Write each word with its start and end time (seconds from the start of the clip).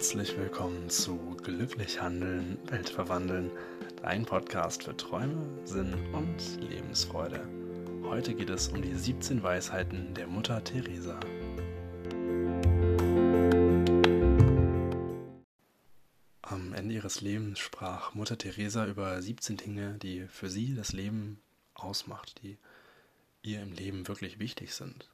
Herzlich 0.00 0.34
willkommen 0.38 0.88
zu 0.88 1.36
Glücklich 1.42 2.00
Handeln, 2.00 2.56
Welt 2.70 2.88
verwandeln, 2.88 3.50
dein 4.00 4.24
Podcast 4.24 4.84
für 4.84 4.96
Träume, 4.96 5.46
Sinn 5.66 5.92
und 6.14 6.58
Lebensfreude. 6.58 7.46
Heute 8.04 8.34
geht 8.34 8.48
es 8.48 8.68
um 8.68 8.80
die 8.80 8.94
17 8.94 9.42
Weisheiten 9.42 10.14
der 10.14 10.26
Mutter 10.26 10.64
Teresa. 10.64 11.20
Am 16.40 16.72
Ende 16.72 16.94
ihres 16.94 17.20
Lebens 17.20 17.58
sprach 17.58 18.14
Mutter 18.14 18.38
Teresa 18.38 18.86
über 18.86 19.20
17 19.20 19.58
Dinge, 19.58 19.98
die 19.98 20.26
für 20.28 20.48
sie 20.48 20.74
das 20.74 20.94
Leben 20.94 21.42
ausmacht, 21.74 22.42
die 22.42 22.56
ihr 23.42 23.60
im 23.60 23.72
Leben 23.72 24.08
wirklich 24.08 24.38
wichtig 24.38 24.72
sind. 24.72 25.10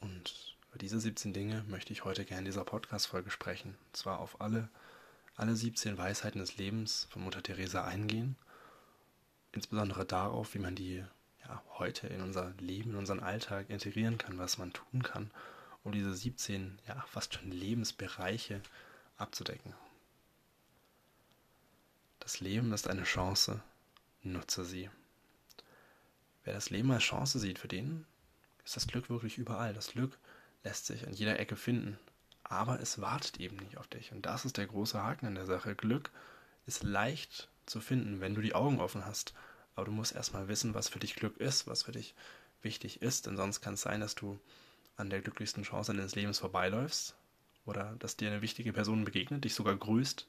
Und 0.00 0.52
über 0.72 0.78
diese 0.78 0.98
17 0.98 1.34
Dinge 1.34 1.64
möchte 1.68 1.92
ich 1.92 2.06
heute 2.06 2.24
gerne 2.24 2.40
in 2.40 2.44
dieser 2.46 2.64
Podcast-Folge 2.64 3.30
sprechen. 3.30 3.76
Und 3.88 3.96
zwar 3.96 4.20
auf 4.20 4.40
alle, 4.40 4.70
alle 5.36 5.54
17 5.54 5.98
Weisheiten 5.98 6.40
des 6.40 6.56
Lebens 6.56 7.08
von 7.10 7.22
Mutter 7.22 7.42
Teresa 7.42 7.84
eingehen. 7.84 8.36
Insbesondere 9.52 10.06
darauf, 10.06 10.54
wie 10.54 10.60
man 10.60 10.74
die 10.74 11.04
ja, 11.44 11.62
heute 11.78 12.06
in 12.06 12.22
unser 12.22 12.54
Leben, 12.58 12.92
in 12.92 12.96
unseren 12.96 13.20
Alltag 13.20 13.68
integrieren 13.68 14.16
kann, 14.16 14.38
was 14.38 14.56
man 14.56 14.72
tun 14.72 15.02
kann, 15.02 15.30
um 15.84 15.92
diese 15.92 16.14
17, 16.14 16.78
ja, 16.88 17.04
fast 17.06 17.34
schon 17.34 17.50
Lebensbereiche 17.50 18.62
abzudecken. 19.18 19.74
Das 22.18 22.40
Leben 22.40 22.72
ist 22.72 22.88
eine 22.88 23.04
Chance, 23.04 23.62
nutze 24.22 24.64
sie. 24.64 24.88
Wer 26.44 26.54
das 26.54 26.70
Leben 26.70 26.90
als 26.92 27.02
Chance 27.02 27.38
sieht, 27.40 27.58
für 27.58 27.68
den 27.68 28.06
ist 28.64 28.76
das 28.76 28.86
Glück 28.86 29.10
wirklich 29.10 29.36
überall. 29.36 29.74
Das 29.74 29.88
Glück 29.88 30.18
lässt 30.64 30.86
sich 30.86 31.06
an 31.06 31.12
jeder 31.12 31.38
Ecke 31.38 31.56
finden. 31.56 31.98
Aber 32.44 32.80
es 32.80 33.00
wartet 33.00 33.40
eben 33.40 33.56
nicht 33.56 33.78
auf 33.78 33.88
dich. 33.88 34.12
Und 34.12 34.26
das 34.26 34.44
ist 34.44 34.56
der 34.56 34.66
große 34.66 35.02
Haken 35.02 35.26
an 35.26 35.34
der 35.34 35.46
Sache. 35.46 35.74
Glück 35.74 36.10
ist 36.66 36.82
leicht 36.82 37.48
zu 37.66 37.80
finden, 37.80 38.20
wenn 38.20 38.34
du 38.34 38.40
die 38.40 38.54
Augen 38.54 38.80
offen 38.80 39.06
hast. 39.06 39.34
Aber 39.74 39.86
du 39.86 39.92
musst 39.92 40.14
erstmal 40.14 40.48
wissen, 40.48 40.74
was 40.74 40.88
für 40.88 40.98
dich 40.98 41.16
Glück 41.16 41.38
ist, 41.38 41.66
was 41.66 41.84
für 41.84 41.92
dich 41.92 42.14
wichtig 42.60 43.00
ist. 43.00 43.26
Denn 43.26 43.36
sonst 43.36 43.60
kann 43.60 43.74
es 43.74 43.82
sein, 43.82 44.00
dass 44.00 44.14
du 44.14 44.38
an 44.96 45.10
der 45.10 45.22
glücklichsten 45.22 45.62
Chance 45.62 45.94
deines 45.94 46.14
Lebens 46.14 46.38
vorbeiläufst. 46.38 47.14
Oder 47.64 47.94
dass 47.98 48.16
dir 48.16 48.30
eine 48.30 48.42
wichtige 48.42 48.72
Person 48.72 49.04
begegnet, 49.04 49.44
dich 49.44 49.54
sogar 49.54 49.76
grüßt, 49.76 50.26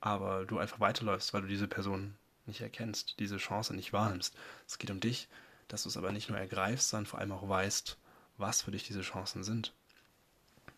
aber 0.00 0.44
du 0.44 0.58
einfach 0.58 0.80
weiterläufst, 0.80 1.32
weil 1.32 1.42
du 1.42 1.48
diese 1.48 1.68
Person 1.68 2.16
nicht 2.46 2.60
erkennst, 2.60 3.18
diese 3.18 3.38
Chance 3.38 3.74
nicht 3.74 3.92
wahrnimmst. 3.92 4.36
Es 4.66 4.78
geht 4.78 4.90
um 4.90 5.00
dich, 5.00 5.28
dass 5.68 5.84
du 5.84 5.88
es 5.88 5.96
aber 5.96 6.12
nicht 6.12 6.28
nur 6.28 6.38
ergreifst, 6.38 6.90
sondern 6.90 7.06
vor 7.06 7.20
allem 7.20 7.32
auch 7.32 7.48
weißt, 7.48 7.96
was 8.38 8.62
für 8.62 8.70
dich 8.70 8.84
diese 8.84 9.02
Chancen 9.02 9.44
sind. 9.44 9.72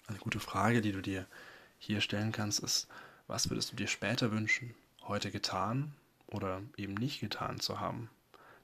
Eine 0.06 0.18
gute 0.18 0.40
Frage, 0.40 0.80
die 0.80 0.92
du 0.92 1.02
dir 1.02 1.26
hier 1.78 2.00
stellen 2.00 2.32
kannst, 2.32 2.60
ist, 2.60 2.88
was 3.26 3.50
würdest 3.50 3.72
du 3.72 3.76
dir 3.76 3.88
später 3.88 4.30
wünschen, 4.32 4.74
heute 5.02 5.30
getan 5.30 5.92
oder 6.26 6.62
eben 6.76 6.94
nicht 6.94 7.20
getan 7.20 7.60
zu 7.60 7.80
haben? 7.80 8.10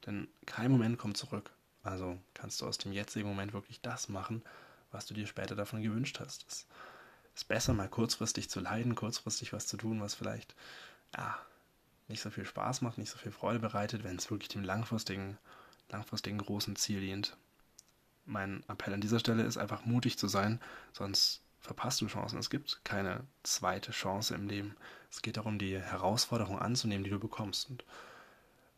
Denn 0.07 0.29
kein 0.47 0.71
Moment 0.71 0.99
kommt 0.99 1.17
zurück. 1.17 1.51
Also 1.83 2.19
kannst 2.33 2.61
du 2.61 2.67
aus 2.67 2.79
dem 2.79 2.93
jetzigen 2.93 3.29
Moment 3.29 3.53
wirklich 3.53 3.81
das 3.81 4.09
machen, 4.09 4.43
was 4.91 5.07
du 5.07 5.15
dir 5.15 5.27
später 5.27 5.55
davon 5.55 5.83
gewünscht 5.83 6.19
hast. 6.19 6.47
Es 6.49 6.67
ist 7.35 7.49
besser, 7.49 7.75
mal 7.75 7.89
kurzfristig 7.89 8.49
zu 8.49 8.61
leiden, 8.61 8.95
kurzfristig 8.95 9.53
was 9.53 9.67
zu 9.67 9.77
tun, 9.77 10.01
was 10.01 10.15
vielleicht 10.15 10.55
ja, 11.17 11.39
nicht 12.09 12.23
so 12.23 12.31
viel 12.31 12.47
Spaß 12.47 12.81
macht, 12.81 12.97
nicht 12.97 13.11
so 13.11 13.19
viel 13.19 13.33
Freude 13.33 13.59
bereitet, 13.59 14.03
wenn 14.03 14.17
es 14.17 14.31
wirklich 14.31 14.49
dem 14.49 14.65
langfristigen, 14.65 15.37
langfristigen 15.91 16.39
großen 16.39 16.77
Ziel 16.77 17.01
dient 17.01 17.37
mein 18.27 18.63
Appell 18.69 18.95
an 18.95 19.01
dieser 19.01 19.19
Stelle 19.19 19.43
ist 19.43 19.59
einfach 19.59 19.85
mutig 19.85 20.19
zu 20.19 20.29
sein, 20.29 20.61
sonst 20.93 21.43
verpasst 21.61 22.01
du 22.01 22.07
Chancen. 22.07 22.39
Es 22.39 22.51
gibt 22.51 22.81
keine 22.85 23.25
zweite 23.43 23.93
Chance 23.93 24.35
im 24.35 24.47
Leben. 24.47 24.77
Es 25.11 25.23
geht 25.23 25.37
darum, 25.37 25.59
die 25.59 25.79
Herausforderung 25.79 26.59
anzunehmen, 26.59 27.05
die 27.05 27.11
du 27.11 27.19
bekommst. 27.19 27.71
Und 27.71 27.85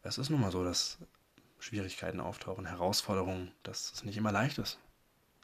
es 0.02 0.18
ist 0.18 0.30
nun 0.30 0.40
mal 0.40 0.52
so, 0.52 0.62
dass 0.62 0.98
Schwierigkeiten 1.58 2.20
auftauchen, 2.20 2.66
Herausforderungen, 2.66 3.50
dass 3.62 3.92
es 3.92 4.04
nicht 4.04 4.16
immer 4.16 4.30
leicht 4.30 4.58
ist. 4.58 4.78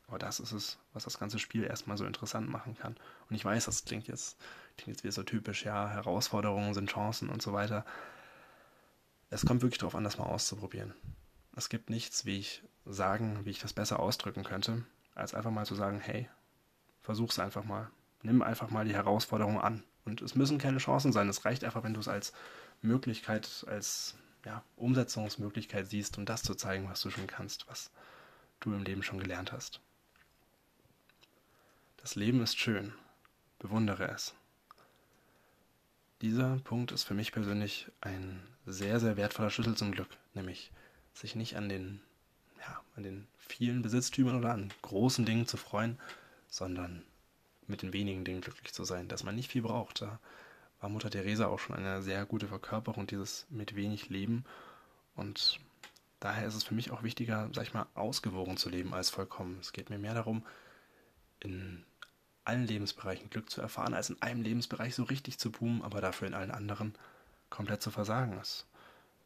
Aber 0.07 0.19
das 0.19 0.41
ist 0.41 0.53
es, 0.53 0.79
was 0.93 1.05
das 1.05 1.19
ganze 1.19 1.39
Spiel 1.39 1.65
erstmal 1.65 1.97
so 1.97 2.05
interessant 2.05 2.49
machen 2.49 2.77
kann. 2.77 2.97
Und 3.29 3.37
ich 3.37 3.45
weiß, 3.45 3.65
das 3.65 3.85
klingt 3.85 4.09
jetzt, 4.09 4.37
klingt 4.77 4.97
jetzt 4.97 5.05
wieder 5.05 5.12
so 5.12 5.23
typisch, 5.23 5.65
ja, 5.65 5.89
Herausforderungen 5.89 6.75
sind 6.75 6.91
Chancen 6.91 7.29
und 7.29 7.43
so 7.43 7.53
weiter. 7.53 7.85
Es 9.31 9.47
kommt 9.47 9.62
wirklich 9.62 9.79
darauf 9.79 9.95
an, 9.95 10.05
das 10.05 10.19
mal 10.19 10.27
auszuprobieren. 10.27 10.95
Es 11.55 11.69
gibt 11.69 11.91
nichts, 11.91 12.25
wie 12.25 12.39
ich 12.39 12.63
sagen, 12.87 13.45
wie 13.45 13.51
ich 13.51 13.59
das 13.61 13.73
besser 13.73 14.01
ausdrücken 14.01 14.45
könnte, 14.45 14.85
als 15.15 15.35
einfach 15.35 15.51
mal 15.51 15.67
zu 15.67 15.75
sagen, 15.75 16.01
hey, 16.01 16.29
versuch's 17.03 17.39
einfach 17.39 17.65
mal. 17.65 17.91
Nimm 18.23 18.43
einfach 18.43 18.71
mal 18.71 18.85
die 18.85 18.95
Herausforderung 18.95 19.61
an. 19.61 19.83
Und 20.05 20.23
es 20.23 20.35
müssen 20.35 20.59
keine 20.59 20.79
Chancen 20.79 21.12
sein. 21.12 21.29
Es 21.29 21.45
reicht 21.45 21.65
einfach, 21.65 21.83
wenn 21.83 21.95
du 21.95 22.01
es 22.01 22.09
als 22.09 22.33
Möglichkeit, 22.81 23.65
als 23.69 24.17
ja, 24.45 24.65
Umsetzungsmöglichkeit 24.77 25.89
siehst, 25.89 26.19
um 26.19 26.25
das 26.25 26.43
zu 26.43 26.55
zeigen, 26.55 26.89
was 26.89 27.01
du 27.01 27.11
schon 27.11 27.27
kannst, 27.27 27.69
was 27.69 27.91
du 28.61 28.73
im 28.73 28.83
Leben 28.83 29.03
schon 29.03 29.19
gelernt 29.19 29.53
hast. 29.53 29.81
Das 31.99 32.17
Leben 32.17 32.43
ist 32.43 32.59
schön. 32.59 32.93
Bewundere 33.59 34.09
es. 34.09 34.35
Dieser 36.21 36.57
Punkt 36.59 36.93
ist 36.93 37.05
für 37.05 37.15
mich 37.15 37.33
persönlich 37.33 37.91
ein 38.01 38.43
sehr, 38.67 38.99
sehr 39.01 39.17
wertvoller 39.17 39.51
Schlüssel 39.51 39.77
zum 39.77 39.93
Glück, 39.93 40.09
nämlich 40.35 40.73
sich 41.15 41.34
nicht 41.34 41.56
an 41.56 41.69
den, 41.69 42.00
ja, 42.61 42.81
an 42.97 43.03
den 43.03 43.27
vielen 43.39 43.83
Besitztümern 43.83 44.39
oder 44.39 44.53
an 44.53 44.73
großen 44.83 45.25
Dingen 45.25 45.47
zu 45.47 45.56
freuen, 45.56 45.99
sondern 46.49 47.03
mit 47.67 47.83
den 47.83 47.93
wenigen 47.93 48.25
Dingen 48.25 48.41
glücklich 48.41 48.73
zu 48.73 48.84
sein, 48.84 49.09
dass 49.09 49.25
man 49.25 49.34
nicht 49.34 49.50
viel 49.50 49.62
braucht. 49.62 50.03
Da 50.03 50.19
war 50.81 50.89
Mutter 50.91 51.11
Teresa 51.11 51.47
auch 51.47 51.59
schon 51.59 51.77
eine 51.77 52.03
sehr 52.03 52.27
gute 52.27 52.49
Verkörperung 52.49 53.06
dieses 53.06 53.47
mit 53.50 53.77
wenig 53.77 54.09
Leben 54.09 54.45
und 55.15 55.61
daher 56.21 56.47
ist 56.47 56.55
es 56.55 56.65
für 56.65 56.75
mich 56.75 56.91
auch 56.91 57.03
wichtiger, 57.03 57.50
sag 57.53 57.65
ich 57.65 57.75
mal, 57.75 57.87
ausgewogen 57.94 58.56
zu 58.56 58.69
leben 58.69 58.94
als 58.94 59.11
vollkommen. 59.11 59.59
Es 59.61 59.73
geht 59.73 59.91
mir 59.91 59.99
mehr 59.99 60.15
darum, 60.15 60.44
in 61.41 61.84
allen 62.44 62.67
Lebensbereichen 62.67 63.31
Glück 63.31 63.50
zu 63.50 63.61
erfahren, 63.61 63.94
als 63.94 64.11
in 64.11 64.21
einem 64.21 64.43
Lebensbereich 64.43 64.94
so 64.94 65.05
richtig 65.05 65.39
zu 65.39 65.50
boomen, 65.50 65.83
aber 65.83 66.00
dafür 66.00 66.29
in 66.29 66.34
allen 66.34 66.50
anderen 66.50 66.94
komplett 67.50 67.83
zu 67.83 67.91
versagen. 67.91 68.37
Das 68.37 68.67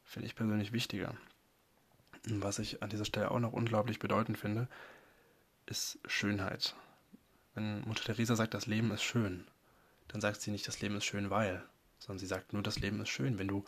finde 0.04 0.26
ich 0.26 0.34
persönlich 0.34 0.72
wichtiger. 0.72 1.14
Was 2.26 2.58
ich 2.58 2.82
an 2.82 2.90
dieser 2.90 3.04
Stelle 3.04 3.30
auch 3.30 3.38
noch 3.38 3.52
unglaublich 3.52 4.00
bedeutend 4.00 4.36
finde, 4.36 4.66
ist 5.66 5.98
Schönheit. 6.06 6.74
Wenn 7.54 7.82
Mutter 7.82 8.02
Teresa 8.02 8.34
sagt, 8.34 8.52
das 8.52 8.66
Leben 8.66 8.90
ist 8.90 9.02
schön, 9.02 9.46
dann 10.08 10.20
sagt 10.20 10.40
sie 10.40 10.50
nicht, 10.50 10.66
das 10.66 10.80
Leben 10.80 10.96
ist 10.96 11.04
schön, 11.04 11.30
weil, 11.30 11.62
sondern 12.00 12.18
sie 12.18 12.26
sagt 12.26 12.52
nur, 12.52 12.62
das 12.62 12.80
Leben 12.80 13.00
ist 13.00 13.10
schön. 13.10 13.38
Wenn 13.38 13.48
du 13.48 13.64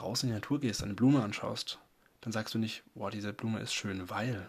raus 0.00 0.22
in 0.22 0.28
die 0.28 0.34
Natur 0.34 0.60
gehst, 0.60 0.82
eine 0.82 0.94
Blume 0.94 1.22
anschaust, 1.22 1.80
dann 2.20 2.32
sagst 2.32 2.54
du 2.54 2.58
nicht, 2.58 2.84
boah, 2.94 3.10
diese 3.10 3.32
Blume 3.32 3.60
ist 3.60 3.74
schön, 3.74 4.08
weil. 4.08 4.48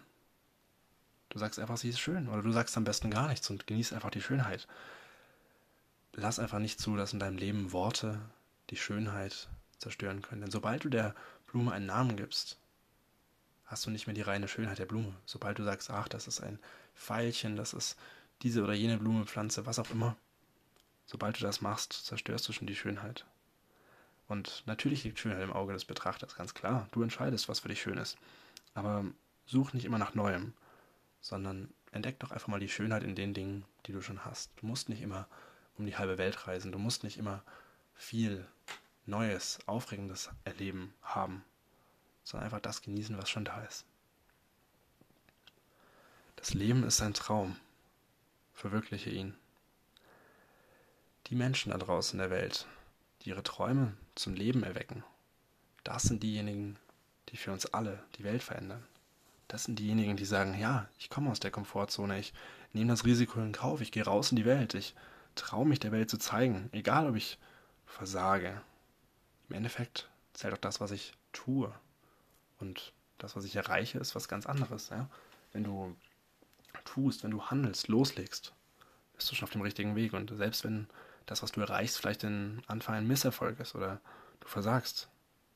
Du 1.29 1.39
sagst 1.39 1.57
einfach, 1.57 1.77
sie 1.77 1.89
ist 1.89 1.99
schön. 1.99 2.29
Oder 2.29 2.43
du 2.43 2.51
sagst 2.51 2.77
am 2.77 2.83
besten 2.83 3.09
gar 3.09 3.27
nichts 3.27 3.49
und 3.49 3.65
genießt 3.65 3.93
einfach 3.93 4.11
die 4.11 4.21
Schönheit. 4.21 4.67
Lass 6.13 6.37
einfach 6.37 6.59
nicht 6.59 6.79
zu, 6.79 6.95
dass 6.95 7.13
in 7.13 7.19
deinem 7.19 7.37
Leben 7.37 7.71
Worte 7.71 8.21
die 8.69 8.75
Schönheit 8.75 9.49
zerstören 9.79 10.21
können. 10.21 10.41
Denn 10.41 10.51
sobald 10.51 10.83
du 10.83 10.89
der 10.89 11.15
Blume 11.47 11.71
einen 11.71 11.87
Namen 11.87 12.15
gibst, 12.15 12.59
hast 13.73 13.87
du 13.87 13.89
nicht 13.89 14.05
mehr 14.05 14.13
die 14.13 14.21
reine 14.21 14.47
Schönheit 14.47 14.77
der 14.77 14.85
Blume. 14.85 15.15
Sobald 15.25 15.57
du 15.57 15.63
sagst, 15.63 15.89
ach, 15.89 16.07
das 16.07 16.27
ist 16.27 16.41
ein 16.41 16.59
Pfeilchen, 16.95 17.55
das 17.55 17.73
ist 17.73 17.97
diese 18.43 18.63
oder 18.63 18.73
jene 18.73 18.99
Blume, 18.99 19.25
Pflanze, 19.25 19.65
was 19.65 19.79
auch 19.79 19.89
immer, 19.89 20.15
sobald 21.07 21.39
du 21.39 21.41
das 21.41 21.59
machst, 21.59 21.91
zerstörst 21.91 22.47
du 22.47 22.53
schon 22.53 22.67
die 22.67 22.75
Schönheit. 22.75 23.25
Und 24.27 24.61
natürlich 24.67 25.03
liegt 25.03 25.17
Schönheit 25.17 25.41
im 25.41 25.51
Auge 25.51 25.73
des 25.73 25.85
Betrachters, 25.85 26.35
ganz 26.35 26.53
klar. 26.53 26.87
Du 26.91 27.01
entscheidest, 27.01 27.49
was 27.49 27.61
für 27.61 27.67
dich 27.67 27.81
schön 27.81 27.97
ist. 27.97 28.15
Aber 28.75 29.05
such 29.47 29.73
nicht 29.73 29.85
immer 29.85 29.97
nach 29.97 30.13
Neuem, 30.13 30.53
sondern 31.19 31.73
entdeck 31.91 32.19
doch 32.19 32.29
einfach 32.29 32.49
mal 32.49 32.59
die 32.59 32.69
Schönheit 32.69 33.01
in 33.01 33.15
den 33.15 33.33
Dingen, 33.33 33.65
die 33.87 33.91
du 33.91 34.01
schon 34.01 34.23
hast. 34.23 34.51
Du 34.57 34.67
musst 34.67 34.87
nicht 34.87 35.01
immer 35.01 35.27
um 35.79 35.87
die 35.87 35.97
halbe 35.97 36.19
Welt 36.19 36.47
reisen, 36.47 36.71
du 36.71 36.77
musst 36.77 37.03
nicht 37.03 37.17
immer 37.17 37.43
viel 37.95 38.45
Neues, 39.07 39.57
Aufregendes 39.65 40.29
erleben, 40.43 40.93
haben 41.01 41.43
sondern 42.23 42.45
einfach 42.45 42.61
das 42.61 42.81
genießen, 42.81 43.17
was 43.17 43.29
schon 43.29 43.45
da 43.45 43.63
ist. 43.63 43.85
Das 46.35 46.53
Leben 46.53 46.83
ist 46.83 47.01
ein 47.01 47.13
Traum. 47.13 47.55
Verwirkliche 48.53 49.09
ihn. 49.09 49.35
Die 51.27 51.35
Menschen 51.35 51.71
da 51.71 51.77
draußen 51.77 52.19
in 52.19 52.29
der 52.29 52.37
Welt, 52.37 52.67
die 53.21 53.29
ihre 53.29 53.43
Träume 53.43 53.93
zum 54.15 54.33
Leben 54.33 54.63
erwecken, 54.63 55.03
das 55.83 56.03
sind 56.03 56.23
diejenigen, 56.23 56.77
die 57.29 57.37
für 57.37 57.51
uns 57.51 57.65
alle 57.67 58.03
die 58.17 58.23
Welt 58.23 58.43
verändern. 58.43 58.83
Das 59.47 59.65
sind 59.65 59.79
diejenigen, 59.79 60.17
die 60.17 60.25
sagen, 60.25 60.57
ja, 60.57 60.87
ich 60.97 61.09
komme 61.09 61.29
aus 61.29 61.39
der 61.39 61.51
Komfortzone, 61.51 62.19
ich 62.19 62.33
nehme 62.73 62.91
das 62.91 63.05
Risiko 63.05 63.39
in 63.39 63.51
Kauf, 63.51 63.81
ich 63.81 63.91
gehe 63.91 64.03
raus 64.03 64.31
in 64.31 64.37
die 64.37 64.45
Welt, 64.45 64.73
ich 64.73 64.95
traue 65.35 65.65
mich 65.65 65.79
der 65.79 65.91
Welt 65.91 66.09
zu 66.09 66.17
zeigen, 66.17 66.69
egal 66.71 67.09
ob 67.09 67.15
ich 67.15 67.37
versage. 67.85 68.61
Im 69.49 69.55
Endeffekt 69.55 70.09
zählt 70.33 70.53
auch 70.53 70.57
das, 70.57 70.79
was 70.79 70.91
ich 70.91 71.13
tue. 71.31 71.73
Und 72.63 72.93
das, 73.17 73.35
was 73.35 73.43
ich 73.43 73.55
erreiche, 73.55 73.99
ist 73.99 74.15
was 74.15 74.29
ganz 74.29 74.45
anderes. 74.45 74.89
Ja? 74.89 75.09
Wenn 75.51 75.63
du 75.63 75.95
tust, 76.85 77.23
wenn 77.23 77.31
du 77.31 77.43
handelst, 77.43 77.89
loslegst, 77.89 78.53
bist 79.15 79.29
du 79.29 79.35
schon 79.35 79.47
auf 79.47 79.51
dem 79.51 79.61
richtigen 79.61 79.95
Weg. 79.95 80.13
Und 80.13 80.35
selbst 80.35 80.63
wenn 80.63 80.87
das, 81.25 81.43
was 81.43 81.51
du 81.51 81.61
erreichst, 81.61 81.97
vielleicht 81.97 82.23
ein 82.23 82.61
Anfang 82.67 82.95
ein 82.95 83.07
Misserfolg 83.07 83.59
ist 83.59 83.75
oder 83.75 83.99
du 84.39 84.47
versagst. 84.47 85.09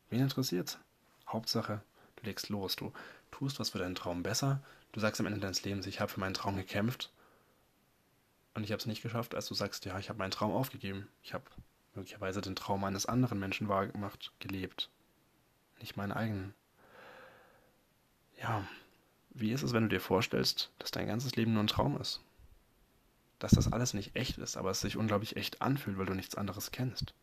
Wen 0.09 0.21
interessiert's? 0.21 0.80
Hauptsache, 1.27 1.81
du 2.18 2.25
legst 2.25 2.50
los, 2.50 2.75
du 2.75 2.94
tust 3.31 3.60
was 3.60 3.69
für 3.71 3.80
deinen 3.80 3.95
Traum 3.95 4.24
besser. 4.24 4.62
Du 4.92 5.00
sagst 5.00 5.19
am 5.19 5.27
Ende 5.27 5.39
deines 5.39 5.63
Lebens, 5.63 5.86
ich 5.86 6.00
habe 6.00 6.12
für 6.12 6.19
meinen 6.19 6.33
Traum 6.33 6.56
gekämpft 6.56 7.12
und 8.53 8.63
ich 8.63 8.71
habe 8.71 8.80
es 8.80 8.86
nicht 8.86 9.01
geschafft, 9.01 9.36
als 9.36 9.48
du 9.48 9.53
sagst, 9.53 9.86
ja, 9.86 10.00
ich 10.00 10.10
habe 10.10 10.19
meinen 10.19 10.31
Traum 10.31 10.51
aufgegeben. 10.51 11.07
Ich 11.21 11.33
habe 11.33 11.44
möglicherweise 11.94 12.42
den 12.42 12.56
Traum 12.56 12.83
eines 12.83 13.06
anderen 13.06 13.39
Menschen 13.39 13.68
wahrgemacht, 13.68 14.31
gelebt. 14.39 14.89
Nicht 15.80 15.98
meinen 15.98 16.12
eigenen. 16.12 16.53
Ja, 18.38 18.68
wie 19.31 19.51
ist 19.51 19.63
es, 19.63 19.74
wenn 19.74 19.84
du 19.84 19.89
dir 19.89 20.01
vorstellst, 20.01 20.72
dass 20.80 20.92
dein 20.92 21.07
ganzes 21.07 21.36
Leben 21.36 21.54
nur 21.54 21.63
ein 21.63 21.68
Traum 21.68 22.00
ist? 22.00 22.22
Dass 23.39 23.51
das 23.51 23.72
alles 23.72 23.94
nicht 23.94 24.16
echt 24.16 24.38
ist, 24.38 24.57
aber 24.57 24.72
es 24.72 24.81
sich 24.81 24.98
unglaublich 24.98 25.36
echt 25.36 25.62
anfühlt, 25.62 25.98
weil 25.98 26.06
du 26.06 26.13
nichts 26.13 26.36
anderes 26.36 26.72
kennst. 26.72 27.13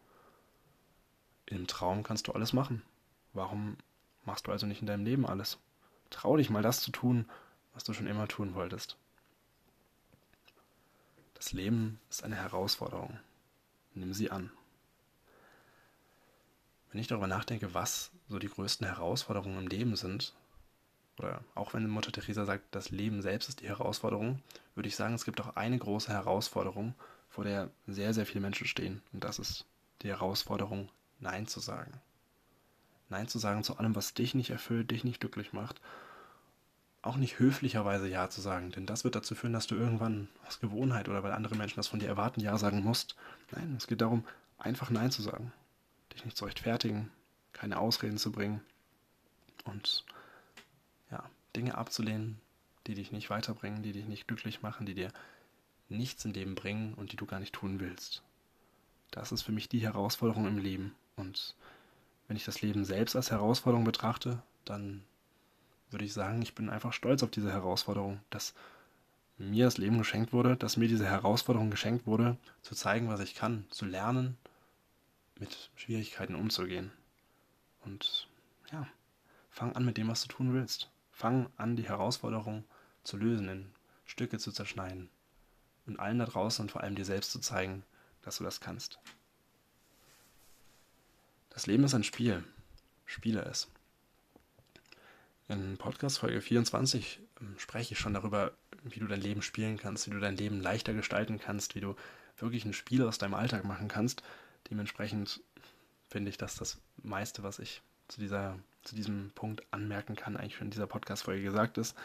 Im 1.47 1.67
Traum 1.67 2.03
kannst 2.03 2.29
du 2.29 2.33
alles 2.33 2.53
machen. 2.53 2.83
Warum 3.33 3.77
machst 4.25 4.47
du 4.47 4.53
also 4.53 4.67
nicht 4.67 4.81
in 4.81 4.87
deinem 4.87 5.05
Leben 5.05 5.27
alles? 5.27 5.59
Trau 6.11 6.37
dich 6.37 6.51
mal 6.51 6.63
das 6.63 6.81
zu 6.81 6.91
tun, 6.93 7.29
was 7.75 7.85
du 7.85 7.93
schon 7.93 8.07
immer 8.07 8.29
tun 8.29 8.55
wolltest. 8.55 8.97
Das 11.35 11.53
Leben 11.53 12.01
ist 12.09 12.23
eine 12.23 12.37
Herausforderung. 12.37 13.19
Nimm 13.95 14.15
sie 14.15 14.31
an. 14.31 14.51
Wenn 16.91 17.01
ich 17.01 17.09
darüber 17.09 17.27
nachdenke, 17.27 17.75
was 17.75 18.13
so 18.29 18.39
die 18.39 18.49
größten 18.49 18.87
Herausforderungen 18.87 19.59
im 19.59 19.67
Leben 19.67 19.97
sind, 19.97 20.33
oder 21.19 21.43
auch 21.55 21.75
wenn 21.75 21.89
Mutter 21.89 22.13
Teresa 22.13 22.45
sagt, 22.45 22.75
das 22.75 22.91
Leben 22.91 23.23
selbst 23.23 23.49
ist 23.49 23.61
die 23.61 23.69
Herausforderung, 23.69 24.41
würde 24.75 24.89
ich 24.89 24.97
sagen, 24.97 25.15
es 25.15 25.25
gibt 25.25 25.41
auch 25.41 25.57
eine 25.57 25.79
große 25.79 26.13
Herausforderung, 26.13 26.95
vor 27.29 27.45
der 27.45 27.71
sehr, 27.87 28.15
sehr 28.15 28.27
viele 28.27 28.41
Menschen 28.41 28.67
stehen. 28.67 29.03
Und 29.13 29.25
das 29.25 29.39
ist 29.39 29.67
die 30.03 30.09
Herausforderung, 30.09 30.89
Nein 31.21 31.47
zu 31.47 31.61
sagen. 31.61 32.01
Nein 33.09 33.29
zu 33.29 33.39
sagen 33.39 33.63
zu 33.63 33.77
allem, 33.77 33.95
was 33.95 34.15
dich 34.15 34.35
nicht 34.35 34.51
erfüllt, 34.51 34.91
dich 34.91 35.05
nicht 35.05 35.21
glücklich 35.21 35.53
macht. 35.53 35.81
Auch 37.03 37.17
nicht 37.17 37.39
höflicherweise 37.39 38.09
Ja 38.09 38.31
zu 38.31 38.41
sagen, 38.41 38.71
denn 38.71 38.87
das 38.87 39.05
wird 39.05 39.15
dazu 39.15 39.35
führen, 39.35 39.53
dass 39.53 39.67
du 39.67 39.75
irgendwann 39.75 40.29
aus 40.47 40.61
Gewohnheit 40.61 41.09
oder 41.09 41.23
weil 41.23 41.33
andere 41.33 41.55
Menschen 41.55 41.77
das 41.77 41.89
von 41.89 42.01
dir 42.01 42.09
erwarten, 42.09 42.41
Ja 42.41 42.57
sagen 42.57 42.83
musst. 42.83 43.15
Nein, 43.53 43.75
es 43.77 43.87
geht 43.87 44.01
darum, 44.01 44.25
einfach 44.59 44.91
Nein 44.91 45.11
zu 45.11 45.23
sagen. 45.23 45.53
Dich 46.13 46.25
nicht 46.25 46.37
zu 46.37 46.45
rechtfertigen, 46.45 47.11
keine 47.53 47.79
Ausreden 47.79 48.19
zu 48.19 48.33
bringen 48.33 48.61
und 49.65 50.05
Dinge 51.57 51.77
abzulehnen, 51.77 52.41
die 52.87 52.95
dich 52.95 53.13
nicht 53.13 53.31
weiterbringen, 53.31 53.83
die 53.83 53.93
dich 53.93 54.07
nicht 54.07 54.27
glücklich 54.27 54.63
machen, 54.63 54.87
die 54.87 54.95
dir 54.95 55.11
nichts 55.89 56.25
im 56.25 56.33
Leben 56.33 56.55
bringen 56.55 56.95
und 56.95 57.13
die 57.13 57.17
du 57.17 57.27
gar 57.27 57.41
nicht 57.41 57.55
tun 57.55 57.81
willst. 57.81 58.23
Das 59.11 59.33
ist 59.33 59.43
für 59.43 59.53
mich 59.53 59.69
die 59.69 59.81
Herausforderung 59.81 60.47
im 60.47 60.59
Leben. 60.59 60.95
Und 61.17 61.55
wenn 62.27 62.37
ich 62.37 62.45
das 62.45 62.63
Leben 62.63 62.85
selbst 62.85 63.15
als 63.17 63.31
Herausforderung 63.31 63.85
betrachte, 63.85 64.43
dann 64.65 65.05
würde 65.91 66.05
ich 66.05 66.13
sagen, 66.13 66.43
ich 66.43 66.55
bin 66.55 66.69
einfach 66.69 66.93
stolz 66.93 67.23
auf 67.23 67.31
diese 67.31 67.53
Herausforderung, 67.53 68.21
dass 68.31 68.55
mir 69.39 69.65
das 69.65 69.79
Leben 69.79 69.99
geschenkt 69.99 70.33
wurde, 70.33 70.57
dass 70.57 70.77
mir 70.77 70.89
diese 70.89 71.07
Herausforderung 71.07 71.71
geschenkt 71.71 72.07
wurde, 72.07 72.37
zu 72.63 72.75
zeigen, 72.75 73.09
was 73.09 73.21
ich 73.21 73.35
kann, 73.35 73.65
zu 73.71 73.85
lernen, 73.85 74.37
mit 75.39 75.71
Schwierigkeiten 75.77 76.35
umzugehen. 76.35 76.93
Und 77.85 78.29
ja, 78.73 78.87
fang 79.51 79.75
an 79.77 79.85
mit 79.85 79.97
dem, 79.97 80.09
was 80.09 80.23
du 80.23 80.29
tun 80.29 80.55
willst. 80.55 80.91
Fang 81.15 81.49
an, 81.57 81.77
die 81.77 81.89
Herausforderung 81.89 82.65
zu 83.05 83.17
lösen, 83.17 83.49
in 83.49 83.73
Stücke 84.05 84.39
zu 84.39 84.51
zerschneiden 84.51 85.09
und 85.87 86.01
allen 86.01 86.19
da 86.19 86.27
draußen 86.27 86.65
und 86.65 86.73
vor 86.73 86.83
allem 86.83 86.97
dir 86.97 87.05
selbst 87.05 87.31
zu 87.31 87.39
zeigen, 87.39 87.85
dass 88.23 88.39
du 88.39 88.45
das 88.45 88.61
kannst. 88.61 88.99
Das 91.51 91.67
Leben 91.67 91.85
ist 91.85 91.95
ein 91.95 92.03
Spiel. 92.03 92.43
Spiele 93.07 93.43
es. 93.45 93.69
In 95.47 95.77
Podcast 95.77 96.19
Folge 96.19 96.41
24 96.41 97.21
ähm, 97.41 97.55
spreche 97.59 97.93
ich 97.93 98.01
schon 98.01 98.15
darüber, 98.15 98.53
wie 98.83 98.99
du 98.99 99.07
dein 99.07 99.21
Leben 99.21 99.43
spielen 99.43 99.77
kannst, 99.77 100.07
wie 100.07 100.11
du 100.11 100.19
dein 100.19 100.37
Leben 100.37 100.61
leichter 100.61 100.95
gestalten 100.95 101.39
kannst, 101.39 101.77
wie 101.77 101.81
du 101.81 101.95
wirklich 102.39 102.65
ein 102.65 102.73
Spiel 102.73 103.07
aus 103.07 103.19
deinem 103.19 103.35
Alltag 103.35 103.65
machen 103.65 103.87
kannst. 103.87 104.25
Dementsprechend 104.69 105.43
finde 106.09 106.31
ich, 106.31 106.39
dass 106.39 106.57
das 106.57 106.79
meiste, 106.97 107.45
was 107.45 107.61
ich 107.61 107.83
zu, 108.09 108.21
dieser, 108.21 108.59
zu 108.85 108.95
diesem 108.95 109.33
Punkt 109.35 109.63
anmerken 109.71 110.17
kann, 110.17 110.37
eigentlich 110.37 110.57
schon 110.57 110.69
in 110.69 110.71
dieser 110.71 110.87
Podcast-Folge 110.87 111.43
gesagt 111.43 111.79
ist. 111.79 111.97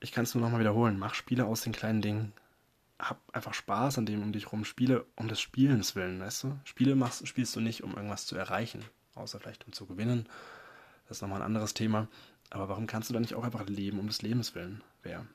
Ich 0.00 0.12
kann 0.12 0.24
es 0.24 0.34
nur 0.34 0.42
nochmal 0.42 0.60
wiederholen. 0.60 0.98
Mach 0.98 1.14
Spiele 1.14 1.44
aus 1.44 1.60
den 1.60 1.72
kleinen 1.72 2.02
Dingen 2.02 2.32
hab 3.00 3.18
einfach 3.32 3.54
Spaß 3.54 3.98
an 3.98 4.06
dem 4.06 4.22
um 4.22 4.32
dich 4.32 4.52
rum. 4.52 4.64
Spiele 4.64 5.06
um 5.16 5.28
des 5.28 5.40
Spielens 5.40 5.94
willen, 5.96 6.20
weißt 6.20 6.44
du? 6.44 6.60
Spiele 6.64 6.94
machst, 6.94 7.26
spielst 7.26 7.56
du 7.56 7.60
nicht, 7.60 7.82
um 7.82 7.94
irgendwas 7.94 8.26
zu 8.26 8.36
erreichen, 8.36 8.84
außer 9.14 9.40
vielleicht 9.40 9.66
um 9.66 9.72
zu 9.72 9.86
gewinnen. 9.86 10.28
Das 11.08 11.18
ist 11.18 11.22
nochmal 11.22 11.40
ein 11.40 11.46
anderes 11.46 11.74
Thema. 11.74 12.08
Aber 12.50 12.68
warum 12.68 12.86
kannst 12.86 13.08
du 13.08 13.14
dann 13.14 13.22
nicht 13.22 13.34
auch 13.34 13.44
einfach 13.44 13.66
leben 13.66 13.98
um 13.98 14.06
des 14.06 14.22
Lebens 14.22 14.54
willen? 14.54 14.82
Wer 15.02 15.26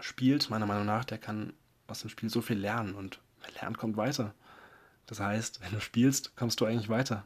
spielt, 0.00 0.50
meiner 0.50 0.66
Meinung 0.66 0.86
nach, 0.86 1.04
der 1.04 1.18
kann 1.18 1.52
aus 1.86 2.00
dem 2.00 2.10
Spiel 2.10 2.30
so 2.30 2.40
viel 2.40 2.58
lernen 2.58 2.94
und 2.94 3.20
wer 3.42 3.60
lernt, 3.60 3.78
kommt 3.78 3.96
weiter. 3.96 4.34
Das 5.06 5.20
heißt, 5.20 5.60
wenn 5.62 5.72
du 5.72 5.80
spielst, 5.80 6.36
kommst 6.36 6.60
du 6.60 6.64
eigentlich 6.64 6.88
weiter. 6.88 7.24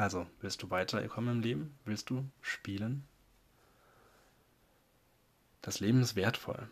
Also, 0.00 0.26
willst 0.40 0.62
du 0.62 0.70
weiterkommen 0.70 1.36
im 1.36 1.42
Leben? 1.42 1.78
Willst 1.84 2.08
du 2.08 2.24
spielen? 2.40 3.06
Das 5.60 5.78
Leben 5.78 6.00
ist 6.00 6.16
wertvoll. 6.16 6.70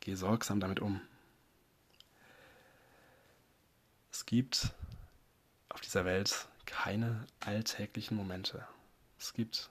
Geh 0.00 0.14
sorgsam 0.14 0.60
damit 0.60 0.80
um. 0.80 1.00
Es 4.12 4.26
gibt 4.26 4.74
auf 5.70 5.80
dieser 5.80 6.04
Welt 6.04 6.48
keine 6.66 7.26
alltäglichen 7.40 8.14
Momente. 8.14 8.68
Es 9.18 9.32
gibt 9.32 9.70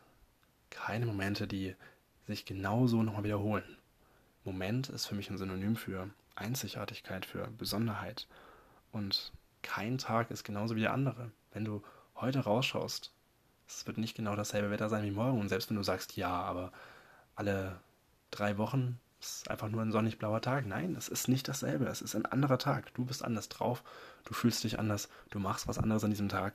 keine 0.72 1.06
Momente, 1.06 1.48
die 1.48 1.76
sich 2.26 2.44
genauso 2.44 3.04
nochmal 3.04 3.24
wiederholen. 3.24 3.78
Moment 4.46 4.90
ist 4.90 5.06
für 5.06 5.14
mich 5.14 5.30
ein 5.30 5.38
Synonym 5.38 5.76
für 5.76 6.10
Einzigartigkeit, 6.34 7.28
für 7.28 7.52
Besonderheit. 7.52 8.28
Und 8.92 9.32
kein 9.62 10.00
Tag 10.00 10.32
ist 10.32 10.44
genauso 10.44 10.76
wie 10.76 10.82
der 10.82 10.94
andere. 10.94 11.32
Wenn 11.52 11.66
du 11.66 11.84
heute 12.16 12.40
rausschaust, 12.40 13.12
es 13.68 13.88
wird 13.88 13.98
nicht 13.98 14.16
genau 14.16 14.36
dasselbe 14.36 14.70
Wetter 14.70 14.90
sein 14.90 15.04
wie 15.04 15.12
morgen. 15.12 15.40
Und 15.40 15.50
selbst 15.50 15.70
wenn 15.70 15.78
du 15.78 15.84
sagst, 15.84 16.16
ja, 16.16 16.30
aber 16.30 16.72
alle 17.36 17.80
drei 18.32 18.58
Wochen 18.58 19.00
ist 19.20 19.50
einfach 19.50 19.70
nur 19.70 19.82
ein 19.82 19.92
sonnig 19.92 20.20
blauer 20.20 20.42
Tag. 20.42 20.66
Nein, 20.66 20.96
es 20.96 21.08
ist 21.08 21.28
nicht 21.28 21.48
dasselbe. 21.48 21.86
Es 21.86 22.02
ist 22.02 22.16
ein 22.16 22.26
anderer 22.26 22.58
Tag. 22.58 22.94
Du 22.94 23.06
bist 23.06 23.24
anders 23.24 23.50
drauf. 23.50 23.84
Du 24.24 24.34
fühlst 24.34 24.64
dich 24.64 24.80
anders. 24.80 25.10
Du 25.32 25.40
machst 25.40 25.68
was 25.68 25.80
anderes 25.80 26.04
an 26.04 26.12
diesem 26.12 26.30
Tag. 26.30 26.54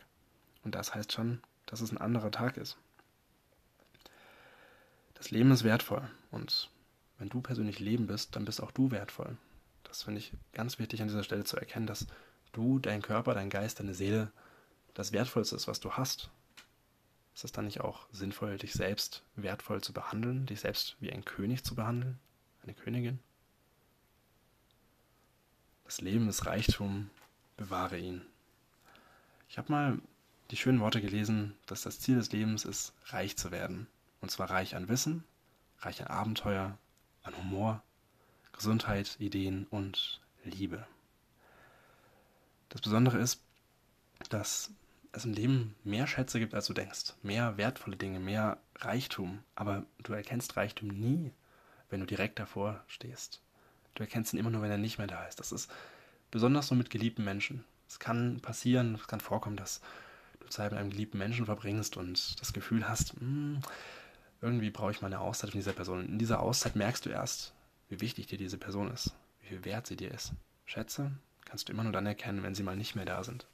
Und 0.63 0.75
das 0.75 0.95
heißt 0.95 1.13
schon, 1.13 1.41
dass 1.67 1.81
es 1.81 1.91
ein 1.91 1.99
anderer 1.99 2.31
Tag 2.31 2.57
ist. 2.57 2.77
Das 5.15 5.31
Leben 5.31 5.51
ist 5.51 5.65
wertvoll. 5.65 6.09
Und 6.31 6.71
wenn 7.19 7.29
du 7.29 7.41
persönlich 7.41 7.81
Leben 7.81 8.07
bist, 8.07 8.37
dann 8.37 8.45
bist 8.45 8.63
auch 8.63 8.71
du 8.71 8.91
wertvoll. 8.91 9.37
Das 9.85 10.05
finde 10.05 10.21
ich 10.21 10.33
ganz 10.53 10.79
wichtig 10.79 11.03
an 11.03 11.09
dieser 11.09 11.25
Stelle 11.25 11.45
zu 11.45 11.57
erkennen, 11.57 11.87
dass 11.87 12.07
du, 12.53 12.79
dein 12.79 13.03
Körper, 13.03 13.35
dein 13.35 13.51
Geist, 13.51 13.81
deine 13.81 13.95
Seele 13.95 14.31
das 14.95 15.13
Wertvollste 15.13 15.57
ist, 15.57 15.69
was 15.69 15.81
du 15.81 15.93
hast. 15.93 16.31
Ist 17.35 17.45
es 17.45 17.53
dann 17.53 17.65
nicht 17.65 17.81
auch 17.81 18.07
sinnvoll, 18.13 18.59
dich 18.59 18.73
selbst 18.73 19.23
wertvoll 19.37 19.81
zu 19.81 19.93
behandeln, 19.93 20.47
dich 20.47 20.61
selbst 20.61 20.97
wie 21.01 21.13
ein 21.13 21.25
König 21.25 21.65
zu 21.65 21.75
behandeln? 21.75 22.19
eine 22.63 22.75
Königin. 22.75 23.19
Das 25.85 26.01
Leben 26.01 26.29
ist 26.29 26.47
Reichtum, 26.47 27.11
bewahre 27.57 27.99
ihn. 27.99 28.23
Ich 29.49 29.59
habe 29.59 29.73
mal 29.73 29.99
die 30.51 30.57
schönen 30.57 30.81
Worte 30.81 31.01
gelesen, 31.01 31.57
dass 31.67 31.83
das 31.83 32.01
Ziel 32.01 32.17
des 32.17 32.33
Lebens 32.33 32.65
ist, 32.65 32.93
reich 33.07 33.37
zu 33.37 33.51
werden. 33.51 33.87
Und 34.21 34.31
zwar 34.31 34.51
reich 34.51 34.77
an 34.77 34.89
Wissen, 34.89 35.25
reich 35.79 36.01
an 36.01 36.09
Abenteuer, 36.09 36.77
an 37.23 37.37
Humor, 37.37 37.83
Gesundheit, 38.53 39.17
Ideen 39.19 39.67
und 39.71 40.21
Liebe. 40.45 40.87
Das 42.69 42.83
Besondere 42.83 43.19
ist, 43.19 43.43
dass 44.29 44.71
es 45.13 45.25
im 45.25 45.33
Leben 45.33 45.75
mehr 45.83 46.07
Schätze 46.07 46.39
gibt, 46.39 46.55
als 46.55 46.67
du 46.67 46.75
denkst. 46.75 47.15
Mehr 47.23 47.57
wertvolle 47.57 47.97
Dinge, 47.97 48.21
mehr 48.21 48.59
Reichtum. 48.77 49.41
Aber 49.55 49.85
du 50.03 50.13
erkennst 50.13 50.57
Reichtum 50.57 50.89
nie, 50.89 51.33
wenn 51.89 52.01
du 52.01 52.07
direkt 52.07 52.39
davor 52.39 52.85
stehst. 52.87 53.41
Du 53.95 54.03
erkennst 54.03 54.33
ihn 54.33 54.39
immer 54.39 54.51
nur, 54.51 54.63
wenn 54.63 54.71
er 54.71 54.79
nicht 54.79 54.99
mehr 54.99 55.09
da 55.09 55.25
ist. 55.25 55.41
Das 55.41 55.53
ist 55.53 55.71
besonders 56.31 56.69
so 56.69 56.75
mit 56.75 56.91
geliebten 56.91 57.25
Menschen. 57.25 57.65
Es 57.89 57.99
kann 57.99 58.41
passieren, 58.41 58.95
es 58.95 59.09
kann 59.09 59.21
vorkommen, 59.21 59.57
dass 59.57 59.81
du 60.39 60.47
Zeit 60.47 60.71
mit 60.71 60.81
einem 60.81 60.91
geliebten 60.91 61.19
Menschen 61.19 61.47
verbringst 61.47 61.97
und 61.97 62.41
das 62.41 62.53
Gefühl 62.53 62.89
hast, 62.89 63.15
hm, 63.15 63.61
irgendwie 64.41 64.71
brauche 64.71 64.93
ich 64.93 65.01
mal 65.01 65.09
eine 65.09 65.21
Auszeit 65.21 65.51
von 65.51 65.59
dieser 65.59 65.73
Person. 65.73 66.01
Und 66.01 66.09
in 66.09 66.19
dieser 66.19 66.41
Auszeit 66.41 66.77
merkst 66.77 67.05
du 67.05 67.11
erst, 67.11 67.53
wie 67.89 68.01
wichtig 68.01 68.29
dir 68.29 68.39
diese 68.39 68.59
Person 68.59 68.91
ist, 68.91 69.13
wie 69.41 69.49
viel 69.49 69.65
wert 69.65 69.87
sie 69.87 69.97
dir 69.97 70.13
ist. 70.13 70.33
Schätze 70.65 71.11
kannst 71.45 71.69
du 71.69 71.73
immer 71.73 71.83
nur 71.83 71.93
dann 71.93 72.07
erkennen, 72.07 72.45
wenn 72.45 72.55
sie 72.55 72.63
mal 72.63 72.77
nicht 72.77 72.95
mehr 72.95 73.05
da 73.05 73.25
sind. 73.25 73.47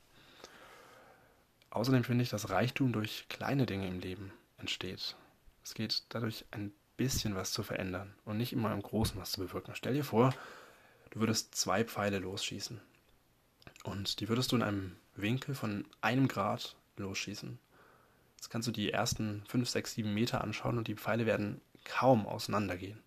Außerdem 1.76 2.04
finde 2.04 2.23
ich, 2.23 2.30
dass 2.30 2.49
Reichtum 2.49 2.90
durch 2.95 3.26
kleine 3.28 3.66
Dinge 3.66 3.87
im 3.87 4.00
Leben 4.00 4.33
entsteht. 4.56 5.14
Es 5.62 5.75
geht 5.75 6.04
dadurch 6.09 6.47
ein 6.50 6.73
bisschen 6.97 7.35
was 7.35 7.52
zu 7.52 7.62
verändern 7.62 8.14
und 8.25 8.38
nicht 8.38 8.54
immer 8.54 8.73
im 8.73 8.80
Großen 8.80 9.21
was 9.21 9.33
zu 9.33 9.42
bewirken. 9.42 9.75
Stell 9.75 9.92
dir 9.92 10.02
vor, 10.02 10.35
du 11.11 11.21
würdest 11.21 11.54
zwei 11.54 11.85
Pfeile 11.85 12.18
losschießen 12.18 12.80
Und 13.85 14.21
die 14.21 14.30
würdest 14.30 14.52
du 14.52 14.56
in 14.56 14.62
einem 14.62 14.97
Winkel 15.16 15.54
von 15.54 15.85
einem 16.00 16.28
Grad 16.28 16.76
losschießen. 16.97 17.59
Jetzt 18.37 18.49
kannst 18.49 18.68
du 18.68 18.73
die 18.73 18.90
ersten 18.90 19.45
5, 19.47 19.68
6, 19.68 19.92
7 19.97 20.14
Meter 20.14 20.40
anschauen 20.40 20.78
und 20.78 20.88
die 20.88 20.97
Pfeile 20.97 21.26
werden 21.26 21.61
kaum 21.85 22.26
auseinandergehen. 22.26 23.02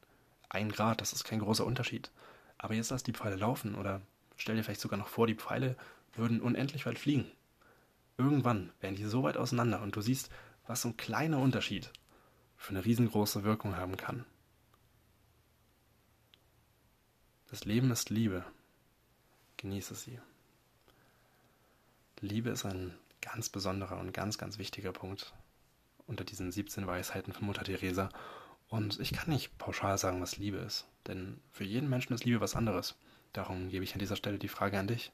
Ein 0.48 0.72
Grad, 0.72 1.02
das 1.02 1.12
ist 1.12 1.24
kein 1.24 1.40
großer 1.40 1.66
Unterschied. 1.66 2.12
Aber 2.60 2.76
jetzt 2.76 2.92
lass 2.92 3.02
die 3.02 3.14
Pfeile 3.14 3.36
laufen 3.36 3.74
oder 3.74 4.00
stell 4.38 4.58
dir 4.58 4.64
vielleicht 4.64 4.82
sogar 4.82 5.00
noch 5.00 5.08
vor, 5.08 5.26
die 5.26 5.34
Pfeile 5.34 5.76
würden 6.14 6.40
unendlich 6.40 6.86
weit 6.86 7.00
fliegen. 7.00 7.32
Irgendwann 8.20 8.74
wären 8.82 8.96
die 8.96 9.06
so 9.06 9.24
weit 9.24 9.38
auseinander 9.38 9.82
und 9.82 9.96
du 9.96 10.02
siehst, 10.02 10.30
was 10.68 10.82
so 10.82 10.90
ein 10.90 10.98
kleiner 10.98 11.40
Unterschied 11.40 11.90
für 12.58 12.72
eine 12.72 12.84
riesengroße 12.84 13.46
Wirkung 13.46 13.78
haben 13.78 13.96
kann. 13.96 14.26
Das 17.50 17.64
Leben 17.64 17.90
ist 17.92 18.10
Liebe. 18.10 18.44
Genieße 19.56 19.96
sie. 19.96 20.20
Liebe 22.20 22.50
ist 22.50 22.66
ein 22.66 22.94
ganz 23.22 23.48
besonderer 23.48 23.98
und 23.98 24.14
ganz, 24.14 24.38
ganz 24.38 24.58
wichtiger 24.58 24.92
Punkt 24.92 25.34
unter 26.06 26.26
diesen 26.26 26.52
17 26.52 26.86
Weisheiten 26.88 27.32
von 27.32 27.46
Mutter 27.46 27.64
Teresa. 27.64 28.10
Und 28.68 29.00
ich 29.00 29.14
kann 29.14 29.30
nicht 29.30 29.58
pauschal 29.58 29.98
sagen, 29.98 30.22
was 30.22 30.36
Liebe 30.36 30.58
ist, 30.58 30.86
denn 31.08 31.40
für 31.54 31.64
jeden 31.64 31.90
Menschen 31.90 32.14
ist 32.14 32.26
Liebe 32.26 32.42
was 32.42 32.58
anderes. 32.58 32.98
Darum 33.32 33.70
gebe 33.70 33.86
ich 33.86 33.94
an 33.94 34.00
dieser 34.00 34.18
Stelle 34.18 34.40
die 34.40 34.50
Frage 34.50 34.78
an 34.78 34.88
dich. 34.88 35.14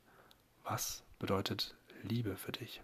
Was 0.64 1.04
bedeutet 1.20 1.76
Liebe 2.02 2.36
für 2.36 2.52
dich? 2.52 2.82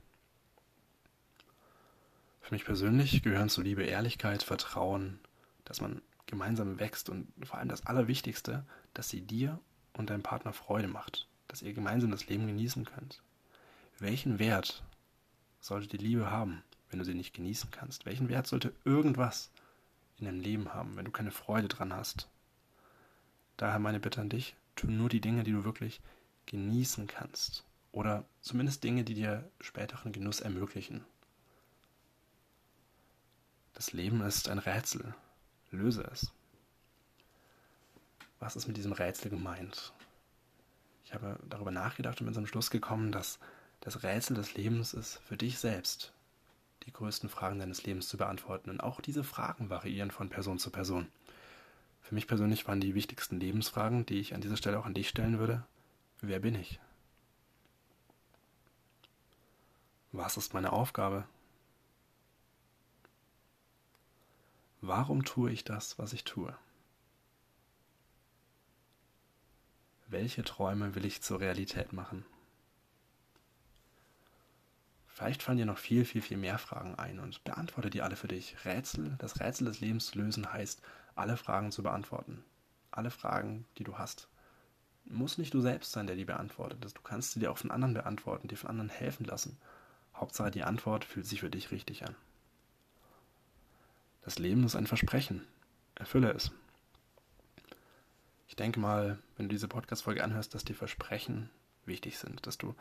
Für 2.51 2.55
mich 2.55 2.65
persönlich 2.65 3.23
gehören 3.23 3.47
zu 3.47 3.61
Liebe 3.61 3.83
Ehrlichkeit, 3.83 4.43
Vertrauen, 4.43 5.21
dass 5.63 5.79
man 5.79 6.01
gemeinsam 6.25 6.79
wächst 6.81 7.09
und 7.09 7.31
vor 7.45 7.57
allem 7.57 7.69
das 7.69 7.85
Allerwichtigste, 7.85 8.65
dass 8.93 9.07
sie 9.07 9.21
dir 9.21 9.57
und 9.93 10.09
deinem 10.09 10.21
Partner 10.21 10.51
Freude 10.51 10.89
macht, 10.89 11.29
dass 11.47 11.61
ihr 11.61 11.71
gemeinsam 11.71 12.11
das 12.11 12.27
Leben 12.27 12.47
genießen 12.47 12.83
könnt. 12.83 13.21
Welchen 13.99 14.37
Wert 14.37 14.83
sollte 15.61 15.87
die 15.87 16.03
Liebe 16.03 16.29
haben, 16.29 16.61
wenn 16.89 16.99
du 16.99 17.05
sie 17.05 17.13
nicht 17.13 17.33
genießen 17.33 17.71
kannst? 17.71 18.05
Welchen 18.05 18.27
Wert 18.27 18.47
sollte 18.47 18.73
irgendwas 18.83 19.49
in 20.17 20.25
deinem 20.25 20.41
Leben 20.41 20.73
haben, 20.73 20.97
wenn 20.97 21.05
du 21.05 21.11
keine 21.11 21.31
Freude 21.31 21.69
dran 21.69 21.93
hast? 21.93 22.27
Daher 23.55 23.79
meine 23.79 24.01
Bitte 24.01 24.19
an 24.19 24.27
dich, 24.27 24.57
tu 24.75 24.87
nur 24.87 25.07
die 25.07 25.21
Dinge, 25.21 25.45
die 25.45 25.53
du 25.53 25.63
wirklich 25.63 26.01
genießen 26.47 27.07
kannst. 27.07 27.63
Oder 27.93 28.25
zumindest 28.41 28.83
Dinge, 28.83 29.05
die 29.05 29.13
dir 29.13 29.49
späteren 29.61 30.11
Genuss 30.11 30.41
ermöglichen. 30.41 31.05
Das 33.81 33.93
Leben 33.93 34.21
ist 34.21 34.47
ein 34.47 34.59
Rätsel. 34.59 35.15
Löse 35.71 36.03
es. 36.11 36.31
Was 38.39 38.55
ist 38.55 38.67
mit 38.67 38.77
diesem 38.77 38.91
Rätsel 38.91 39.31
gemeint? 39.31 39.91
Ich 41.03 41.15
habe 41.15 41.39
darüber 41.49 41.71
nachgedacht 41.71 42.21
und 42.21 42.27
bin 42.27 42.35
zum 42.35 42.45
Schluss 42.45 42.69
gekommen, 42.69 43.11
dass 43.11 43.39
das 43.79 44.03
Rätsel 44.03 44.35
des 44.35 44.53
Lebens 44.53 44.93
ist, 44.93 45.19
für 45.25 45.35
dich 45.35 45.57
selbst 45.57 46.13
die 46.83 46.93
größten 46.93 47.27
Fragen 47.27 47.57
deines 47.57 47.83
Lebens 47.83 48.07
zu 48.07 48.17
beantworten. 48.17 48.69
Und 48.69 48.81
auch 48.81 49.01
diese 49.01 49.23
Fragen 49.23 49.71
variieren 49.71 50.11
von 50.11 50.29
Person 50.29 50.59
zu 50.59 50.69
Person. 50.69 51.07
Für 52.01 52.13
mich 52.13 52.27
persönlich 52.27 52.67
waren 52.67 52.81
die 52.81 52.93
wichtigsten 52.93 53.39
Lebensfragen, 53.39 54.05
die 54.05 54.19
ich 54.19 54.35
an 54.35 54.41
dieser 54.41 54.57
Stelle 54.57 54.77
auch 54.77 54.85
an 54.85 54.93
dich 54.93 55.09
stellen 55.09 55.39
würde, 55.39 55.65
wer 56.19 56.39
bin 56.39 56.53
ich? 56.53 56.79
Was 60.11 60.37
ist 60.37 60.53
meine 60.53 60.71
Aufgabe? 60.71 61.25
Warum 64.83 65.23
tue 65.23 65.51
ich 65.51 65.63
das, 65.63 65.99
was 65.99 66.11
ich 66.11 66.23
tue? 66.23 66.55
Welche 70.07 70.43
Träume 70.43 70.95
will 70.95 71.05
ich 71.05 71.21
zur 71.21 71.39
Realität 71.39 71.93
machen? 71.93 72.25
Vielleicht 75.05 75.43
fallen 75.43 75.59
dir 75.59 75.67
noch 75.67 75.77
viel, 75.77 76.03
viel, 76.03 76.23
viel 76.23 76.37
mehr 76.37 76.57
Fragen 76.57 76.95
ein 76.95 77.19
und 77.19 77.43
beantworte 77.43 77.91
die 77.91 78.01
alle 78.01 78.15
für 78.15 78.27
dich. 78.27 78.65
Rätsel, 78.65 79.15
das 79.19 79.39
Rätsel 79.39 79.65
des 79.65 79.81
Lebens 79.81 80.07
zu 80.07 80.17
lösen 80.17 80.51
heißt, 80.51 80.81
alle 81.13 81.37
Fragen 81.37 81.71
zu 81.71 81.83
beantworten. 81.83 82.43
Alle 82.89 83.11
Fragen, 83.11 83.67
die 83.77 83.83
du 83.83 83.99
hast. 83.99 84.29
Muss 85.05 85.37
nicht 85.37 85.53
du 85.53 85.61
selbst 85.61 85.91
sein, 85.91 86.07
der 86.07 86.15
die 86.15 86.25
beantwortet. 86.25 86.83
Du 86.83 87.01
kannst 87.03 87.33
sie 87.33 87.39
dir 87.39 87.51
auch 87.51 87.57
von 87.59 87.69
anderen 87.69 87.93
beantworten, 87.93 88.47
dir 88.47 88.57
von 88.57 88.71
anderen 88.71 88.89
helfen 88.89 89.27
lassen. 89.27 89.59
Hauptsache 90.15 90.49
die 90.49 90.63
Antwort 90.63 91.05
fühlt 91.05 91.27
sich 91.27 91.41
für 91.41 91.51
dich 91.51 91.69
richtig 91.69 92.03
an. 92.03 92.15
Das 94.21 94.39
Leben 94.39 94.63
ist 94.63 94.75
ein 94.75 94.87
Versprechen. 94.87 95.45
Erfülle 95.95 96.31
es. 96.31 96.51
Ich 98.47 98.55
denke 98.55 98.79
mal, 98.79 99.17
wenn 99.37 99.47
du 99.47 99.53
diese 99.53 99.67
Podcast-Folge 99.67 100.23
anhörst, 100.23 100.53
dass 100.53 100.65
die 100.65 100.73
Versprechen 100.73 101.49
wichtig 101.85 102.17
sind, 102.17 102.45
dass 102.45 102.57
du 102.57 102.75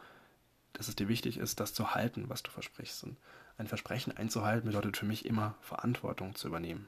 dass 0.72 0.88
es 0.88 0.96
dir 0.96 1.08
wichtig 1.08 1.38
ist, 1.38 1.60
das 1.60 1.74
zu 1.74 1.94
halten, 1.94 2.28
was 2.28 2.42
du 2.42 2.50
versprichst. 2.50 3.04
Und 3.04 3.16
ein 3.58 3.66
Versprechen 3.66 4.16
einzuhalten 4.16 4.68
bedeutet 4.68 4.96
für 4.96 5.04
mich 5.04 5.24
immer 5.24 5.56
Verantwortung 5.60 6.34
zu 6.34 6.48
übernehmen. 6.48 6.86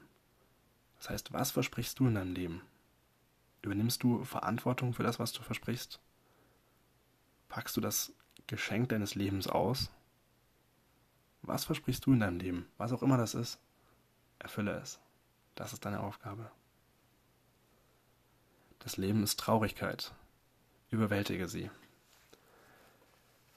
Das 0.97 1.09
heißt, 1.09 1.33
was 1.33 1.51
versprichst 1.51 1.99
du 1.99 2.07
in 2.07 2.15
deinem 2.15 2.33
Leben? 2.33 2.61
Übernimmst 3.61 4.03
du 4.03 4.23
Verantwortung 4.23 4.93
für 4.93 5.03
das, 5.03 5.19
was 5.19 5.33
du 5.33 5.41
versprichst? 5.41 5.99
Packst 7.49 7.77
du 7.77 7.81
das 7.81 8.13
Geschenk 8.47 8.89
deines 8.89 9.15
Lebens 9.15 9.47
aus? 9.47 9.91
Was 11.41 11.65
versprichst 11.65 12.05
du 12.05 12.13
in 12.13 12.21
deinem 12.21 12.39
Leben? 12.39 12.67
Was 12.77 12.93
auch 12.93 13.03
immer 13.03 13.17
das 13.17 13.35
ist, 13.35 13.59
erfülle 14.43 14.79
es. 14.79 14.99
Das 15.55 15.73
ist 15.73 15.85
deine 15.85 16.01
Aufgabe. 16.01 16.51
Das 18.79 18.97
Leben 18.97 19.23
ist 19.23 19.39
Traurigkeit. 19.39 20.13
Überwältige 20.91 21.47
sie. 21.47 21.71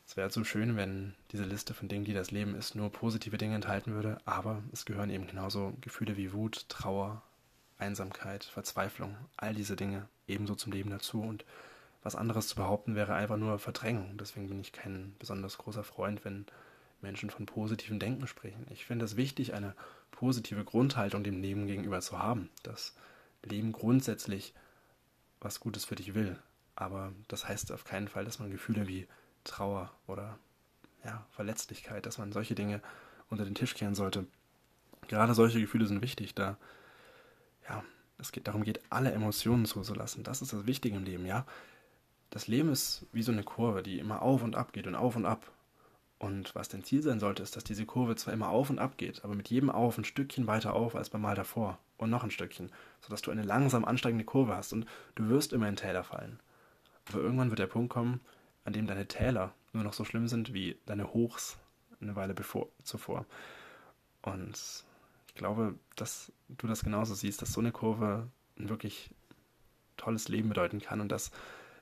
Es 0.07 0.17
wäre 0.17 0.31
so 0.31 0.45
schön, 0.45 0.77
wenn 0.77 1.15
diese 1.33 1.45
Liste 1.45 1.75
von 1.75 1.89
Dingen, 1.89 2.05
die 2.05 2.15
das 2.15 2.31
Leben 2.31 2.55
ist, 2.55 2.77
nur 2.77 2.91
positive 2.91 3.37
Dinge 3.37 3.57
enthalten 3.57 3.93
würde, 3.93 4.19
aber 4.25 4.63
es 4.73 4.85
gehören 4.85 5.11
eben 5.11 5.27
genauso 5.27 5.75
Gefühle 5.81 6.17
wie 6.17 6.33
Wut, 6.33 6.69
Trauer, 6.69 7.23
Einsamkeit, 7.77 8.45
Verzweiflung, 8.45 9.17
all 9.37 9.53
diese 9.53 9.75
Dinge 9.75 10.09
ebenso 10.29 10.55
zum 10.55 10.73
Leben 10.73 10.91
dazu 10.91 11.21
und 11.21 11.45
was 12.03 12.15
anderes 12.15 12.47
zu 12.47 12.55
behaupten 12.55 12.95
wäre 12.95 13.15
einfach 13.15 13.37
nur 13.37 13.59
Verdrängung. 13.59 14.17
Deswegen 14.17 14.49
bin 14.49 14.61
ich 14.61 14.71
kein 14.71 15.17
besonders 15.19 15.59
großer 15.59 15.83
Freund, 15.83 16.25
wenn 16.25 16.47
Menschen 17.03 17.31
von 17.31 17.47
positivem 17.47 17.99
Denken 17.99 18.29
sprechen. 18.29 18.65
Ich 18.71 18.87
finde 18.87 19.05
es 19.05 19.17
wichtig, 19.17 19.55
eine 19.55 19.75
positive 20.17 20.65
Grundhaltung 20.65 21.23
dem 21.23 21.41
Leben 21.41 21.67
gegenüber 21.67 22.01
zu 22.01 22.19
haben. 22.19 22.51
Das 22.63 22.95
Leben 23.43 23.73
grundsätzlich 23.73 24.55
was 25.41 25.61
Gutes 25.61 25.85
für 25.85 25.95
dich 25.95 26.15
will. 26.15 26.39
Aber 26.75 27.13
das 27.29 27.47
heißt 27.47 27.71
auf 27.71 27.85
keinen 27.85 28.09
Fall, 28.09 28.25
dass 28.25 28.39
man 28.39 28.51
Gefühle 28.51 28.89
wie 28.89 29.07
Trauer 29.45 29.93
oder 30.07 30.39
ja, 31.05 31.25
Verletzlichkeit, 31.31 32.07
dass 32.07 32.19
man 32.19 32.33
solche 32.33 32.55
Dinge 32.55 32.83
unter 33.31 33.45
den 33.45 33.55
Tisch 33.55 33.75
kehren 33.75 33.95
sollte. 33.95 34.27
Gerade 35.09 35.35
solche 35.35 35.61
Gefühle 35.61 35.87
sind 35.87 36.03
wichtig, 36.03 36.35
da 36.35 36.57
ja, 37.69 37.85
es 38.19 38.33
geht, 38.33 38.49
darum 38.49 38.65
geht, 38.65 38.81
alle 38.91 39.13
Emotionen 39.13 39.67
zuzulassen. 39.67 40.25
Das 40.25 40.43
ist 40.43 40.53
das 40.53 40.67
Wichtige 40.67 40.97
im 40.97 41.05
Leben, 41.05 41.27
ja. 41.27 41.47
Das 42.31 42.49
Leben 42.49 42.71
ist 42.71 43.07
wie 43.13 43.23
so 43.23 43.33
eine 43.33 43.45
Kurve, 43.45 43.83
die 43.83 43.99
immer 43.99 44.23
auf 44.23 44.43
und 44.43 44.57
ab 44.57 44.73
geht 44.73 44.87
und 44.87 44.95
auf 44.95 45.15
und 45.17 45.27
ab. 45.27 45.53
Und 46.19 46.55
was 46.55 46.69
dein 46.69 46.83
Ziel 46.83 47.03
sein 47.03 47.21
sollte, 47.21 47.43
ist, 47.43 47.57
dass 47.57 47.65
diese 47.65 47.85
Kurve 47.85 48.17
zwar 48.17 48.33
immer 48.33 48.49
auf 48.49 48.71
und 48.71 48.79
ab 48.79 48.97
geht, 48.97 49.23
aber 49.23 49.35
mit 49.35 49.51
jedem 49.51 49.71
Auf 49.71 49.99
ein 49.99 50.05
Stückchen 50.05 50.47
weiter 50.47 50.75
auf 50.75 50.97
als 50.97 51.11
beim 51.11 51.21
Mal 51.21 51.35
davor 51.35 51.79
und 51.99 52.09
noch 52.09 52.25
ein 52.25 52.31
Stückchen, 52.31 52.71
sodass 53.01 53.23
du 53.23 53.31
eine 53.31 53.43
langsam 53.43 53.85
ansteigende 53.85 54.25
Kurve 54.25 54.57
hast 54.57 54.73
und 54.73 54.87
du 55.15 55.29
wirst 55.29 55.53
immer 55.53 55.69
in 55.69 55.77
Täler 55.77 56.05
fallen. 56.05 56.41
Aber 57.09 57.19
irgendwann 57.19 57.51
wird 57.51 57.59
der 57.59 57.67
Punkt 57.67 57.91
kommen, 57.91 58.21
an 58.65 58.73
dem 58.73 58.87
deine 58.87 59.07
Täler 59.07 59.53
nur 59.73 59.85
noch 59.85 59.93
so 59.93 60.05
schlimm 60.05 60.27
sind 60.27 60.55
wie 60.55 60.79
deine 60.87 61.13
Hochs 61.13 61.59
eine 62.01 62.17
Weile 62.17 62.35
bevor, 62.35 62.69
zuvor. 62.83 63.27
Und 64.23 64.85
ich 65.29 65.35
glaube, 65.35 65.75
dass 65.97 66.33
du 66.49 66.67
das 66.67 66.83
genauso 66.83 67.15
siehst, 67.15 67.43
dass 67.43 67.53
so 67.53 67.61
eine 67.61 67.73
Kurve 67.73 68.29
ein 68.59 68.69
wirklich 68.69 69.11
tolles 69.97 70.29
Leben 70.29 70.49
bedeuten 70.49 70.81
kann 70.81 71.01
und 71.01 71.13
dass 71.13 71.31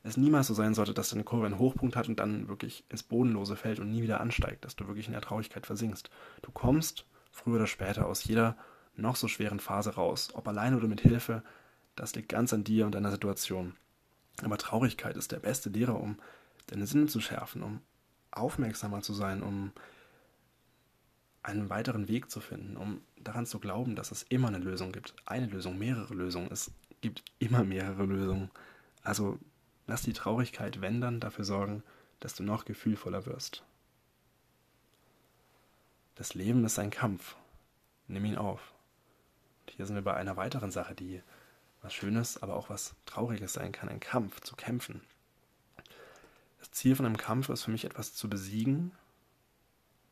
es 0.04 0.18
niemals 0.18 0.46
so 0.46 0.54
sein 0.54 0.74
sollte, 0.74 0.92
dass 0.92 1.08
deine 1.08 1.24
Kurve 1.24 1.46
einen 1.46 1.58
Hochpunkt 1.58 1.96
hat 1.96 2.08
und 2.08 2.20
dann 2.20 2.46
wirklich 2.46 2.84
ins 2.90 3.02
Bodenlose 3.02 3.56
fällt 3.56 3.80
und 3.80 3.90
nie 3.90 4.02
wieder 4.02 4.20
ansteigt, 4.20 4.64
dass 4.64 4.76
du 4.76 4.86
wirklich 4.86 5.06
in 5.06 5.12
der 5.12 5.22
Traurigkeit 5.22 5.66
versinkst. 5.66 6.10
Du 6.42 6.52
kommst 6.52 7.06
früher 7.32 7.56
oder 7.56 7.66
später 7.66 8.06
aus 8.06 8.24
jeder 8.24 8.56
noch 8.96 9.16
so 9.16 9.28
schweren 9.28 9.60
Phase 9.60 9.94
raus, 9.94 10.28
ob 10.34 10.46
allein 10.46 10.74
oder 10.74 10.86
mit 10.86 11.00
Hilfe, 11.00 11.42
das 11.96 12.14
liegt 12.14 12.28
ganz 12.28 12.52
an 12.52 12.64
dir 12.64 12.84
und 12.84 12.94
deiner 12.94 13.10
Situation. 13.10 13.74
Aber 14.42 14.58
Traurigkeit 14.58 15.16
ist 15.16 15.32
der 15.32 15.38
beste 15.38 15.70
Lehrer, 15.70 15.98
um 15.98 16.18
deine 16.66 16.86
Sinne 16.86 17.06
zu 17.06 17.20
schärfen, 17.20 17.62
um 17.62 17.80
aufmerksamer 18.30 19.00
zu 19.00 19.14
sein, 19.14 19.42
um 19.42 19.72
einen 21.42 21.70
weiteren 21.70 22.08
Weg 22.08 22.30
zu 22.30 22.40
finden, 22.40 22.76
um 22.76 23.00
daran 23.16 23.46
zu 23.46 23.58
glauben, 23.58 23.96
dass 23.96 24.10
es 24.10 24.22
immer 24.24 24.48
eine 24.48 24.58
Lösung 24.58 24.92
gibt. 24.92 25.14
Eine 25.24 25.46
Lösung, 25.46 25.78
mehrere 25.78 26.14
Lösungen. 26.14 26.48
Es 26.50 26.72
gibt 27.00 27.22
immer 27.38 27.64
mehrere 27.64 28.04
Lösungen. 28.04 28.50
Also 29.02 29.38
lass 29.86 30.02
die 30.02 30.12
Traurigkeit, 30.12 30.80
wenn 30.80 31.00
dann, 31.00 31.20
dafür 31.20 31.44
sorgen, 31.44 31.82
dass 32.20 32.34
du 32.34 32.42
noch 32.42 32.64
gefühlvoller 32.64 33.26
wirst. 33.26 33.64
Das 36.14 36.34
Leben 36.34 36.64
ist 36.64 36.78
ein 36.78 36.90
Kampf. 36.90 37.36
Nimm 38.06 38.24
ihn 38.24 38.36
auf. 38.36 38.72
Und 39.62 39.72
hier 39.74 39.86
sind 39.86 39.96
wir 39.96 40.02
bei 40.02 40.14
einer 40.14 40.36
weiteren 40.36 40.70
Sache, 40.70 40.94
die 40.94 41.22
was 41.82 41.92
Schönes, 41.92 42.42
aber 42.42 42.54
auch 42.54 42.70
was 42.70 42.94
Trauriges 43.04 43.54
sein 43.54 43.72
kann. 43.72 43.88
Ein 43.88 44.00
Kampf, 44.00 44.40
zu 44.40 44.56
kämpfen. 44.56 45.02
Ziel 46.74 46.96
von 46.96 47.06
einem 47.06 47.16
Kampf 47.16 47.48
ist 47.48 47.62
für 47.62 47.70
mich 47.70 47.84
etwas 47.84 48.14
zu 48.14 48.28
besiegen. 48.28 48.92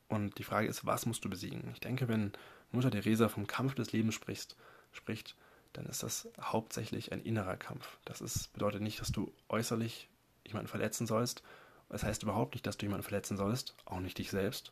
Und 0.07 0.37
die 0.37 0.43
Frage 0.43 0.67
ist, 0.67 0.85
was 0.85 1.05
musst 1.05 1.23
du 1.25 1.29
besiegen? 1.29 1.69
Ich 1.73 1.79
denke, 1.79 2.07
wenn 2.07 2.31
Mutter 2.71 2.91
Teresa 2.91 3.29
vom 3.29 3.47
Kampf 3.47 3.75
des 3.75 3.91
Lebens 3.91 4.15
spricht, 4.15 4.55
spricht 4.91 5.35
dann 5.73 5.85
ist 5.87 6.03
das 6.03 6.27
hauptsächlich 6.39 7.11
ein 7.11 7.21
innerer 7.21 7.57
Kampf. 7.57 7.97
Das 8.05 8.21
ist, 8.21 8.53
bedeutet 8.53 8.81
nicht, 8.81 9.01
dass 9.01 9.11
du 9.11 9.33
äußerlich 9.49 10.07
jemanden 10.45 10.67
verletzen 10.67 11.07
sollst. 11.07 11.43
Das 11.89 12.03
heißt 12.03 12.23
überhaupt 12.23 12.53
nicht, 12.53 12.65
dass 12.65 12.77
du 12.77 12.85
jemanden 12.85 13.03
verletzen 13.03 13.37
sollst, 13.37 13.75
auch 13.85 13.99
nicht 13.99 14.17
dich 14.17 14.29
selbst, 14.31 14.71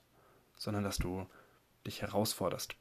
sondern 0.55 0.83
dass 0.83 0.97
du 0.97 1.27
dich 1.85 2.01
herausforderst, 2.01 2.75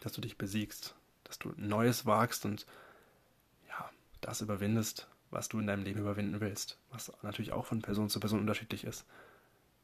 dass 0.00 0.12
du 0.12 0.20
dich 0.20 0.38
besiegst, 0.38 0.94
dass 1.24 1.38
du 1.38 1.52
Neues 1.56 2.06
wagst 2.06 2.44
und 2.44 2.66
ja, 3.68 3.90
das 4.20 4.40
überwindest, 4.40 5.08
was 5.30 5.48
du 5.48 5.58
in 5.58 5.66
deinem 5.66 5.84
Leben 5.84 6.00
überwinden 6.00 6.40
willst, 6.40 6.78
was 6.90 7.12
natürlich 7.22 7.52
auch 7.52 7.66
von 7.66 7.82
Person 7.82 8.08
zu 8.08 8.20
Person 8.20 8.40
unterschiedlich 8.40 8.84
ist. 8.84 9.04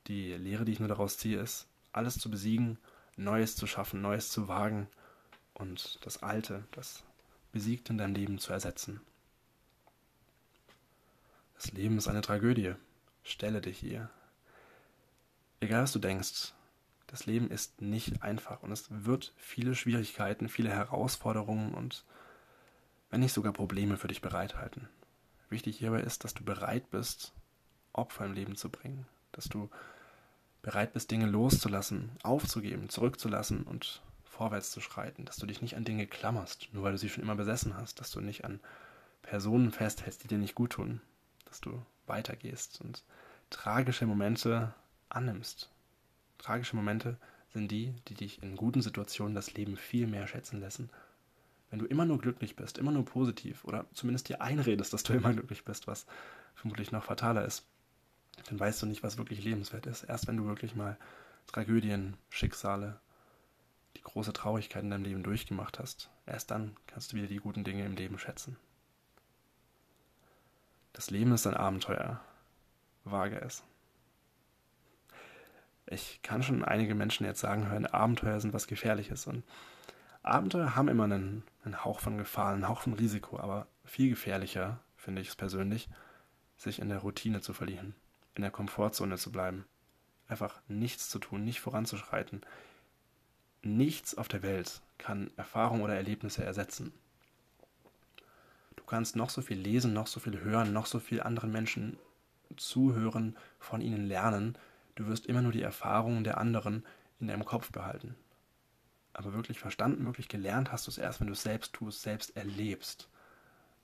Die 0.07 0.35
Lehre, 0.35 0.65
die 0.65 0.73
ich 0.73 0.79
nur 0.81 0.89
daraus 0.89 1.19
ziehe, 1.19 1.41
ist, 1.41 1.67
alles 1.93 2.19
zu 2.19 2.31
besiegen, 2.31 2.79
Neues 3.17 3.57
zu 3.57 3.67
schaffen, 3.67 4.01
Neues 4.01 4.31
zu 4.31 4.49
wagen 4.49 4.89
und 5.55 5.99
das 6.07 6.23
Alte, 6.23 6.65
das 6.73 7.03
besiegt 7.53 7.91
in 7.91 7.99
deinem 7.99 8.15
Leben 8.15 8.39
zu 8.39 8.53
ersetzen. 8.53 9.01
Das 11.55 11.73
Leben 11.73 11.99
ist 11.99 12.09
eine 12.09 12.23
Tragödie. 12.23 12.75
Stelle 13.23 13.61
dich 13.61 13.83
ihr. 13.83 14.09
Egal 15.61 15.83
was 15.83 15.93
du 15.93 15.99
denkst, 15.99 16.55
das 17.07 17.27
Leben 17.27 17.51
ist 17.51 17.83
nicht 17.83 18.23
einfach 18.23 18.63
und 18.63 18.73
es 18.73 18.87
wird 18.89 19.33
viele 19.37 19.75
Schwierigkeiten, 19.75 20.49
viele 20.49 20.71
Herausforderungen 20.71 21.75
und 21.75 22.05
wenn 23.11 23.21
nicht 23.21 23.33
sogar 23.33 23.53
Probleme 23.53 23.97
für 23.97 24.09
dich 24.09 24.23
bereithalten. 24.23 24.89
Wichtig 25.49 25.79
hierbei 25.79 26.01
ist, 26.01 26.23
dass 26.25 26.35
du 26.35 26.45
bereit 26.45 26.91
bist, 26.91 27.33
Opfer 27.93 28.25
im 28.25 28.33
Leben 28.33 28.55
zu 28.55 28.71
bringen, 28.71 29.07
dass 29.33 29.49
du 29.49 29.69
bereit 30.63 30.93
bist, 30.93 31.11
Dinge 31.11 31.27
loszulassen, 31.27 32.11
aufzugeben, 32.23 32.89
zurückzulassen 32.89 33.65
und 33.65 34.03
vorwärts 34.41 34.71
zu 34.71 34.81
schreiten, 34.81 35.27
dass 35.27 35.37
du 35.37 35.47
dich 35.47 35.61
nicht 35.61 35.77
an 35.77 35.85
Dinge 35.85 36.07
klammerst, 36.07 36.71
nur 36.73 36.83
weil 36.83 36.93
du 36.93 36.99
sie 36.99 37.11
schon 37.11 37.23
immer 37.23 37.37
besessen 37.37 37.77
hast, 37.77 38.01
dass 38.01 38.11
du 38.11 38.21
nicht 38.21 38.45
an 38.45 38.61
Personen 39.23 39.71
festhältst, 39.71 40.25
die 40.25 40.29
dir 40.29 40.39
nicht 40.39 40.55
gut 40.55 40.73
tun, 40.73 41.01
dass 41.45 41.61
du 41.61 41.83
weitergehst 42.07 42.81
und 42.81 43.05
tragische 43.51 44.07
Momente 44.07 44.75
annimmst, 45.11 45.71
Tragische 46.41 46.75
Momente 46.75 47.19
sind 47.53 47.71
die, 47.71 47.95
die 48.09 48.15
dich 48.15 48.43
in 48.43 48.57
guten 48.57 48.81
Situationen 48.81 49.35
das 49.35 49.53
Leben 49.53 49.77
viel 49.77 50.07
mehr 50.07 50.27
schätzen 50.27 50.61
lassen. 50.61 50.89
Wenn 51.69 51.79
du 51.79 51.85
immer 51.85 52.07
nur 52.07 52.19
glücklich 52.19 52.57
bist, 52.57 52.79
immer 52.79 52.93
nur 52.93 53.05
positiv 53.05 53.65
oder 53.65 53.85
zumindest 53.93 54.29
dir 54.29 54.41
einredest, 54.41 54.93
dass 54.93 55.03
du 55.03 55.13
immer 55.13 55.33
glücklich 55.35 55.65
bist, 55.65 55.87
was 55.87 56.07
vermutlich 56.55 56.93
noch 56.93 57.05
fataler 57.05 57.45
ist, 57.45 57.67
dann 58.49 58.59
weißt 58.59 58.81
du 58.81 58.87
nicht, 58.87 59.03
was 59.03 59.19
wirklich 59.19 59.45
lebenswert 59.45 59.87
ist. 59.87 60.05
Erst 60.05 60.29
wenn 60.29 60.39
du 60.39 60.47
wirklich 60.47 60.75
mal 60.75 60.97
Tragödien, 61.47 62.17
Schicksale, 62.31 62.99
große 64.13 64.33
Traurigkeit 64.33 64.83
in 64.83 64.91
deinem 64.91 65.05
Leben 65.05 65.23
durchgemacht 65.23 65.79
hast, 65.79 66.11
erst 66.27 66.51
dann 66.51 66.77
kannst 66.87 67.13
du 67.13 67.17
wieder 67.17 67.27
die 67.27 67.37
guten 67.37 67.65
Dinge 67.65 67.85
im 67.85 67.95
Leben 67.95 68.19
schätzen. 68.19 68.57
Das 70.93 71.11
Leben 71.11 71.33
ist 71.33 71.47
ein 71.47 71.55
Abenteuer. 71.55 72.21
Wage 73.05 73.41
es. 73.41 73.63
Ich 75.87 76.21
kann 76.23 76.43
schon 76.43 76.65
einige 76.65 76.95
Menschen 76.95 77.25
jetzt 77.27 77.41
sagen 77.41 77.69
hören, 77.69 77.87
Abenteuer 77.87 78.41
sind 78.41 78.53
was 78.53 78.67
Gefährliches. 78.67 79.27
Und 79.27 79.43
Abenteuer 80.23 80.77
haben 80.77 80.89
immer 80.89 81.05
einen, 81.05 81.43
einen 81.65 81.85
Hauch 81.85 82.01
von 82.01 82.19
Gefahr, 82.19 82.53
einen 82.53 82.69
Hauch 82.69 82.83
von 82.83 82.93
Risiko, 82.93 83.39
aber 83.39 83.67
viel 83.85 84.11
gefährlicher, 84.11 84.81
finde 84.97 85.23
ich 85.23 85.29
es 85.29 85.37
persönlich, 85.37 85.89
sich 86.57 86.79
in 86.79 86.91
der 86.91 86.99
Routine 86.99 87.41
zu 87.41 87.53
verlieren, 87.53 87.95
in 88.35 88.43
der 88.43 88.51
Komfortzone 88.51 89.17
zu 89.17 89.33
bleiben, 89.33 89.65
einfach 90.29 90.61
nichts 90.69 91.09
zu 91.09 91.19
tun, 91.19 91.45
nicht 91.45 91.61
voranzuschreiten. 91.61 92.43
Nichts 93.63 94.17
auf 94.17 94.29
der 94.29 94.43
Welt 94.43 94.81
kann 94.97 95.31
Erfahrung 95.37 95.83
oder 95.83 95.95
Erlebnisse 95.95 96.43
ersetzen. 96.45 96.93
Du 98.77 98.85
kannst 98.85 99.17
noch 99.17 99.31
so 99.31 99.43
viel 99.43 99.59
lesen, 99.59 99.93
noch 99.93 100.07
so 100.07 100.19
viel 100.19 100.41
hören, 100.41 100.73
noch 100.73 100.87
so 100.87 100.99
viel 100.99 101.23
anderen 101.23 101.53
Menschen 101.53 101.99
zuhören, 102.57 103.37
von 103.59 103.81
ihnen 103.81 104.07
lernen. 104.07 104.57
Du 104.95 105.07
wirst 105.07 105.27
immer 105.27 105.43
nur 105.43 105.53
die 105.53 105.63
Erfahrungen 105.63 106.25
der 106.25 106.39
anderen 106.39 106.85
in 107.21 107.29
deinem 107.29 107.45
Kopf 107.45 107.71
behalten. 107.71 108.17
Aber 109.13 109.35
wirklich 109.35 109.59
verstanden, 109.59 110.07
wirklich 110.07 110.29
gelernt 110.29 110.73
hast 110.73 110.87
du 110.87 110.91
es 110.91 110.99
erst, 110.99 111.21
wenn 111.21 111.27
du 111.27 111.35
es 111.35 111.43
selbst 111.43 111.73
tust, 111.75 112.03
selbst 112.03 112.37
erlebst, 112.37 113.09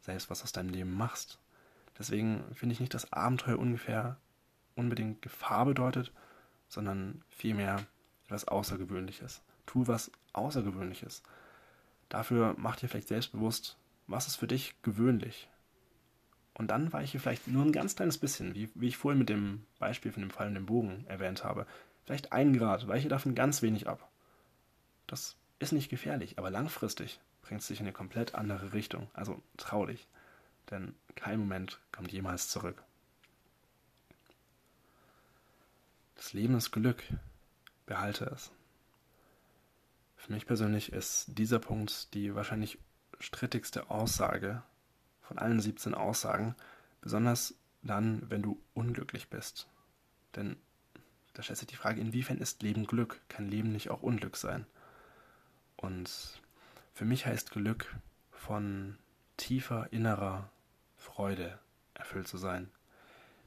selbst 0.01 0.31
was 0.31 0.43
aus 0.43 0.53
deinem 0.53 0.71
Leben 0.71 0.97
machst. 0.97 1.39
Deswegen 1.99 2.45
finde 2.55 2.73
ich 2.73 2.81
nicht, 2.81 2.95
dass 2.95 3.13
Abenteuer 3.13 3.59
ungefähr 3.59 4.17
unbedingt 4.75 5.23
Gefahr 5.23 5.67
bedeutet, 5.67 6.13
sondern 6.69 7.23
vielmehr 7.29 7.87
etwas 8.25 8.49
Außergewöhnliches. 8.49 9.43
Tu 9.67 9.87
was 9.87 10.11
Außergewöhnliches. 10.33 11.23
Dafür 12.09 12.55
mach 12.57 12.77
dir 12.77 12.89
vielleicht 12.89 13.09
selbstbewusst, 13.09 13.77
was 14.07 14.27
ist 14.27 14.37
für 14.37 14.47
dich 14.47 14.75
gewöhnlich. 14.83 15.49
Und 16.55 16.69
dann 16.69 16.93
weiche 16.93 17.19
vielleicht 17.19 17.49
nur 17.49 17.65
ein 17.65 17.73
ganz 17.73 17.97
kleines 17.97 18.17
bisschen, 18.17 18.55
wie, 18.55 18.71
wie 18.75 18.89
ich 18.89 18.97
vorhin 18.97 19.19
mit 19.19 19.29
dem 19.29 19.67
Beispiel 19.79 20.13
von 20.13 20.23
dem 20.23 20.31
fallenden 20.31 20.67
Bogen 20.67 21.05
erwähnt 21.07 21.45
habe. 21.45 21.67
Vielleicht 22.05 22.33
ein 22.33 22.57
Grad, 22.57 22.89
weiche 22.89 23.09
davon 23.09 23.35
ganz 23.35 23.61
wenig 23.61 23.89
ab. 23.89 24.09
Das 25.07 25.37
ist 25.59 25.73
nicht 25.73 25.91
gefährlich, 25.91 26.39
aber 26.39 26.51
langfristig 26.51 27.21
bringt 27.43 27.61
es 27.61 27.67
dich 27.67 27.81
in 27.81 27.87
eine 27.87 27.93
komplett 27.93 28.35
andere 28.35 28.73
Richtung. 28.73 29.09
Also 29.13 29.43
trau 29.57 29.85
dich, 29.87 30.07
denn 30.71 30.95
kein 31.15 31.39
Moment 31.39 31.81
kommt 31.93 32.13
jemals 32.13 32.49
zurück. 32.49 32.83
Das 36.15 36.33
Leben 36.33 36.55
ist 36.55 36.71
Glück, 36.71 37.03
behalte 37.85 38.25
es. 38.27 38.51
Für 40.27 40.33
mich 40.33 40.47
persönlich 40.47 40.93
ist 40.93 41.39
dieser 41.39 41.61
Punkt 41.61 42.13
die 42.13 42.35
wahrscheinlich 42.35 42.81
strittigste 43.21 43.91
Aussage 43.91 44.65
von 45.23 45.39
allen 45.39 45.61
17 45.61 45.95
Aussagen, 45.95 46.57
besonders 47.01 47.55
dann, 47.83 48.29
wenn 48.29 48.43
du 48.43 48.61
unglücklich 48.75 49.31
bist. 49.31 49.69
Denn 50.35 50.57
da 51.35 51.45
stellt 51.45 51.61
sich 51.61 51.69
die 51.69 51.77
Frage, 51.77 52.01
inwiefern 52.01 52.39
ist 52.39 52.65
Leben 52.65 52.89
Glück? 52.89 53.21
Kann 53.29 53.49
Leben 53.49 53.71
nicht 53.71 53.89
auch 53.91 54.03
Unglück 54.03 54.37
sein? 54.37 54.67
Und 55.77 56.11
für 56.93 57.05
mich 57.05 57.25
heißt 57.25 57.53
Glück 57.53 57.95
von 58.33 58.99
tiefer 59.37 59.93
innerer 59.93 60.51
Freude 60.97 61.57
erfüllt 61.95 62.27
zu 62.27 62.37
sein. 62.37 62.69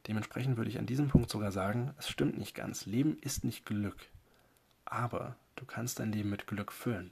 Dementsprechend 0.08 0.56
würde 0.56 0.70
ich 0.70 0.80
an 0.80 0.86
diesem 0.86 1.10
Punkt 1.10 1.30
sogar 1.30 1.52
sagen, 1.52 1.94
es 1.98 2.08
stimmt 2.08 2.38
nicht 2.38 2.56
ganz. 2.56 2.86
Leben 2.86 3.18
ist 3.20 3.44
nicht 3.44 3.66
Glück. 3.66 3.98
Aber 4.86 5.36
du 5.60 5.66
kannst 5.66 6.00
dein 6.00 6.12
Leben 6.12 6.30
mit 6.30 6.48
Glück 6.48 6.72
füllen. 6.72 7.12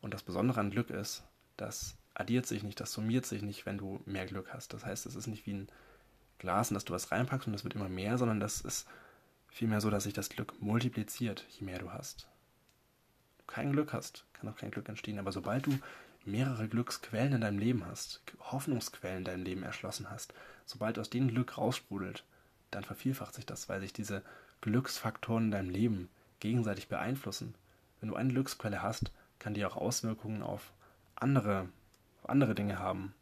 Und 0.00 0.14
das 0.14 0.22
Besondere 0.22 0.60
an 0.60 0.70
Glück 0.70 0.90
ist, 0.90 1.24
dass 1.56 1.96
addiert 2.14 2.46
sich 2.46 2.62
nicht, 2.62 2.80
das 2.80 2.92
summiert 2.92 3.26
sich 3.26 3.42
nicht, 3.42 3.66
wenn 3.66 3.78
du 3.78 4.00
mehr 4.06 4.26
Glück 4.26 4.52
hast. 4.52 4.72
Das 4.72 4.84
heißt, 4.84 5.06
es 5.06 5.14
ist 5.14 5.26
nicht 5.26 5.46
wie 5.46 5.54
ein 5.54 5.68
Glas, 6.38 6.70
in 6.70 6.74
das 6.74 6.84
du 6.84 6.92
was 6.92 7.12
reinpackst 7.12 7.46
und 7.46 7.54
es 7.54 7.64
wird 7.64 7.74
immer 7.74 7.88
mehr, 7.88 8.16
sondern 8.18 8.40
das 8.40 8.60
ist 8.60 8.88
vielmehr 9.48 9.80
so, 9.80 9.90
dass 9.90 10.04
sich 10.04 10.14
das 10.14 10.28
Glück 10.28 10.60
multipliziert, 10.60 11.46
je 11.50 11.64
mehr 11.64 11.78
du 11.78 11.92
hast. 11.92 12.28
Du 13.38 13.44
kein 13.46 13.72
Glück 13.72 13.92
hast, 13.92 14.24
kann 14.32 14.48
auch 14.48 14.56
kein 14.56 14.70
Glück 14.70 14.88
entstehen, 14.88 15.18
aber 15.18 15.32
sobald 15.32 15.66
du 15.66 15.78
mehrere 16.24 16.68
Glücksquellen 16.68 17.32
in 17.34 17.40
deinem 17.40 17.58
Leben 17.58 17.86
hast, 17.86 18.22
Hoffnungsquellen 18.40 19.18
in 19.18 19.24
deinem 19.24 19.44
Leben 19.44 19.62
erschlossen 19.62 20.10
hast, 20.10 20.34
sobald 20.64 20.98
aus 20.98 21.10
denen 21.10 21.28
Glück 21.28 21.58
raussprudelt, 21.58 22.24
dann 22.70 22.84
vervielfacht 22.84 23.34
sich 23.34 23.46
das, 23.46 23.68
weil 23.68 23.80
sich 23.80 23.92
diese 23.92 24.22
Glücksfaktoren 24.60 25.46
in 25.46 25.50
deinem 25.50 25.70
Leben 25.70 26.08
gegenseitig 26.40 26.88
beeinflussen. 26.88 27.54
Wenn 28.00 28.08
du 28.08 28.16
eine 28.16 28.32
Glücksquelle 28.32 28.82
hast, 28.82 29.12
kann 29.38 29.54
die 29.54 29.64
auch 29.64 29.76
Auswirkungen 29.76 30.42
auf 30.42 30.72
andere 31.14 31.68
andere 32.28 32.54
Dinge 32.54 32.78
haben, 32.78 33.14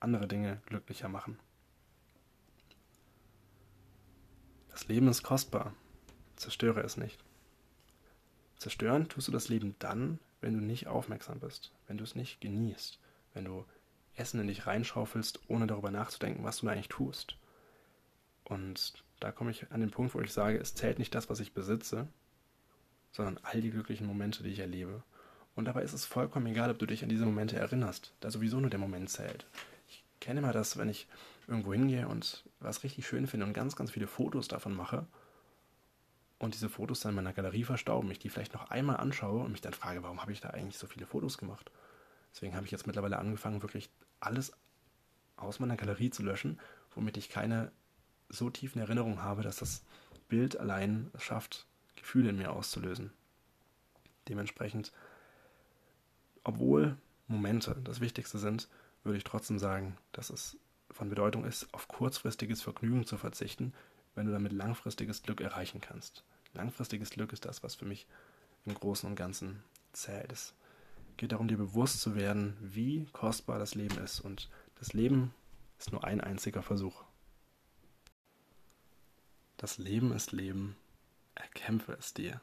andere 0.00 0.26
Dinge 0.26 0.60
glücklicher 0.66 1.08
machen. 1.08 1.38
Das 4.70 4.88
Leben 4.88 5.08
ist 5.08 5.22
kostbar. 5.22 5.74
Zerstöre 6.36 6.80
es 6.80 6.96
nicht. 6.96 7.22
Zerstören 8.58 9.08
tust 9.08 9.28
du 9.28 9.32
das 9.32 9.48
Leben 9.48 9.76
dann, 9.78 10.18
wenn 10.40 10.54
du 10.54 10.64
nicht 10.64 10.86
aufmerksam 10.86 11.40
bist, 11.40 11.72
wenn 11.86 11.98
du 11.98 12.04
es 12.04 12.14
nicht 12.14 12.40
genießt, 12.40 12.98
wenn 13.34 13.44
du 13.44 13.64
Essen 14.16 14.40
in 14.40 14.48
dich 14.48 14.66
reinschaufelst, 14.66 15.40
ohne 15.48 15.66
darüber 15.66 15.90
nachzudenken, 15.90 16.44
was 16.44 16.58
du 16.58 16.68
eigentlich 16.68 16.88
tust. 16.88 17.36
Und 18.44 19.04
da 19.20 19.32
komme 19.32 19.50
ich 19.50 19.70
an 19.70 19.80
den 19.80 19.90
Punkt, 19.90 20.14
wo 20.14 20.20
ich 20.20 20.32
sage, 20.32 20.58
es 20.58 20.74
zählt 20.74 20.98
nicht 20.98 21.14
das, 21.14 21.30
was 21.30 21.40
ich 21.40 21.54
besitze, 21.54 22.08
sondern 23.14 23.38
all 23.44 23.60
die 23.60 23.70
glücklichen 23.70 24.06
Momente, 24.06 24.42
die 24.42 24.50
ich 24.50 24.58
erlebe. 24.58 25.02
Und 25.54 25.66
dabei 25.66 25.82
ist 25.82 25.92
es 25.92 26.04
vollkommen 26.04 26.46
egal, 26.46 26.70
ob 26.70 26.78
du 26.78 26.86
dich 26.86 27.04
an 27.04 27.08
diese 27.08 27.24
Momente 27.24 27.56
erinnerst, 27.56 28.12
da 28.20 28.30
sowieso 28.30 28.58
nur 28.58 28.70
der 28.70 28.80
Moment 28.80 29.08
zählt. 29.08 29.46
Ich 29.88 30.04
kenne 30.20 30.40
immer 30.40 30.52
das, 30.52 30.76
wenn 30.76 30.88
ich 30.88 31.06
irgendwo 31.46 31.72
hingehe 31.72 32.08
und 32.08 32.44
was 32.58 32.82
richtig 32.82 33.06
schön 33.06 33.26
finde 33.28 33.46
und 33.46 33.52
ganz, 33.52 33.76
ganz 33.76 33.92
viele 33.92 34.08
Fotos 34.08 34.48
davon 34.48 34.74
mache 34.74 35.06
und 36.40 36.54
diese 36.54 36.68
Fotos 36.68 37.00
dann 37.00 37.10
in 37.10 37.16
meiner 37.16 37.32
Galerie 37.32 37.62
verstauben, 37.62 38.10
ich 38.10 38.18
die 38.18 38.30
vielleicht 38.30 38.54
noch 38.54 38.70
einmal 38.70 38.96
anschaue 38.96 39.44
und 39.44 39.52
mich 39.52 39.60
dann 39.60 39.74
frage, 39.74 40.02
warum 40.02 40.20
habe 40.20 40.32
ich 40.32 40.40
da 40.40 40.50
eigentlich 40.50 40.78
so 40.78 40.88
viele 40.88 41.06
Fotos 41.06 41.38
gemacht? 41.38 41.70
Deswegen 42.34 42.56
habe 42.56 42.66
ich 42.66 42.72
jetzt 42.72 42.88
mittlerweile 42.88 43.18
angefangen, 43.18 43.62
wirklich 43.62 43.90
alles 44.18 44.52
aus 45.36 45.60
meiner 45.60 45.76
Galerie 45.76 46.10
zu 46.10 46.24
löschen, 46.24 46.58
womit 46.96 47.16
ich 47.16 47.28
keine 47.28 47.70
so 48.28 48.50
tief 48.50 48.74
in 48.74 48.80
Erinnerung 48.80 49.22
habe, 49.22 49.42
dass 49.42 49.56
das 49.56 49.84
Bild 50.28 50.58
allein 50.58 51.12
schafft, 51.18 51.66
Gefühle 51.96 52.30
in 52.30 52.38
mir 52.38 52.52
auszulösen. 52.52 53.12
Dementsprechend, 54.28 54.92
obwohl 56.44 56.96
Momente 57.28 57.76
das 57.84 58.00
Wichtigste 58.00 58.38
sind, 58.38 58.68
würde 59.02 59.18
ich 59.18 59.24
trotzdem 59.24 59.58
sagen, 59.58 59.96
dass 60.12 60.30
es 60.30 60.56
von 60.90 61.08
Bedeutung 61.08 61.44
ist, 61.44 61.72
auf 61.72 61.88
kurzfristiges 61.88 62.62
Vergnügen 62.62 63.06
zu 63.06 63.16
verzichten, 63.16 63.72
wenn 64.14 64.26
du 64.26 64.32
damit 64.32 64.52
langfristiges 64.52 65.22
Glück 65.22 65.40
erreichen 65.40 65.80
kannst. 65.80 66.24
Langfristiges 66.52 67.10
Glück 67.10 67.32
ist 67.32 67.44
das, 67.44 67.62
was 67.62 67.74
für 67.74 67.84
mich 67.84 68.06
im 68.64 68.74
Großen 68.74 69.08
und 69.08 69.16
Ganzen 69.16 69.62
zählt. 69.92 70.32
Es 70.32 70.54
geht 71.16 71.32
darum, 71.32 71.48
dir 71.48 71.56
bewusst 71.56 72.00
zu 72.00 72.14
werden, 72.14 72.56
wie 72.60 73.06
kostbar 73.12 73.58
das 73.58 73.74
Leben 73.74 73.98
ist. 73.98 74.20
Und 74.20 74.48
das 74.78 74.92
Leben 74.92 75.34
ist 75.78 75.92
nur 75.92 76.04
ein 76.04 76.20
einziger 76.20 76.62
Versuch. 76.62 77.04
Das 79.56 79.78
Leben 79.78 80.12
ist 80.12 80.32
Leben. 80.32 80.76
Erkämpfe 81.34 81.92
es 81.92 82.14
dir. 82.14 82.40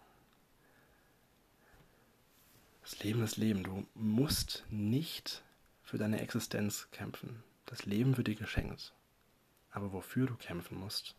Das 2.81 3.03
Leben 3.03 3.23
ist 3.23 3.37
Leben. 3.37 3.63
Du 3.63 3.85
musst 3.93 4.65
nicht 4.69 5.43
für 5.83 5.97
deine 5.97 6.21
Existenz 6.21 6.87
kämpfen. 6.91 7.43
Das 7.65 7.85
Leben 7.85 8.17
wird 8.17 8.27
dir 8.27 8.35
geschenkt. 8.35 8.93
Aber 9.71 9.93
wofür 9.93 10.27
du 10.27 10.35
kämpfen 10.35 10.77
musst, 10.77 11.15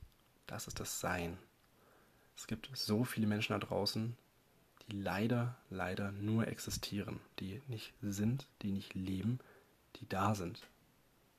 das 0.46 0.66
ist 0.66 0.80
das 0.80 1.00
Sein. 1.00 1.38
Es 2.36 2.46
gibt 2.46 2.70
so 2.74 3.04
viele 3.04 3.26
Menschen 3.26 3.52
da 3.52 3.58
draußen, 3.58 4.16
die 4.88 5.00
leider, 5.00 5.56
leider 5.70 6.12
nur 6.12 6.48
existieren, 6.48 7.20
die 7.38 7.62
nicht 7.68 7.94
sind, 8.02 8.46
die 8.62 8.72
nicht 8.72 8.94
leben, 8.94 9.38
die 9.96 10.08
da 10.08 10.34
sind, 10.34 10.68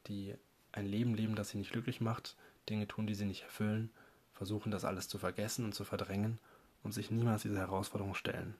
die 0.07 0.35
ein 0.71 0.85
Leben 0.85 1.13
leben, 1.13 1.35
das 1.35 1.49
sie 1.49 1.57
nicht 1.57 1.71
glücklich 1.71 2.01
macht, 2.01 2.35
Dinge 2.69 2.87
tun, 2.87 3.05
die 3.05 3.15
sie 3.15 3.25
nicht 3.25 3.43
erfüllen, 3.43 3.91
versuchen 4.33 4.71
das 4.71 4.85
alles 4.85 5.07
zu 5.07 5.17
vergessen 5.17 5.65
und 5.65 5.73
zu 5.73 5.83
verdrängen 5.83 6.39
und 6.83 6.93
sich 6.93 7.11
niemals 7.11 7.43
diese 7.43 7.57
Herausforderung 7.57 8.15
stellen. 8.15 8.55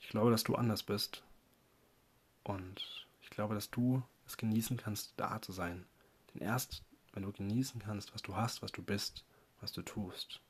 Ich 0.00 0.08
glaube, 0.08 0.30
dass 0.30 0.44
du 0.44 0.54
anders 0.54 0.82
bist 0.82 1.22
und 2.44 3.06
ich 3.22 3.30
glaube, 3.30 3.54
dass 3.54 3.70
du 3.70 4.02
es 4.26 4.36
genießen 4.36 4.76
kannst, 4.76 5.12
da 5.16 5.40
zu 5.42 5.52
sein. 5.52 5.84
Denn 6.32 6.42
erst, 6.42 6.82
wenn 7.12 7.22
du 7.22 7.32
genießen 7.32 7.80
kannst, 7.80 8.14
was 8.14 8.22
du 8.22 8.36
hast, 8.36 8.62
was 8.62 8.72
du 8.72 8.82
bist, 8.82 9.24
was 9.60 9.72
du 9.72 9.82
tust, 9.82 10.40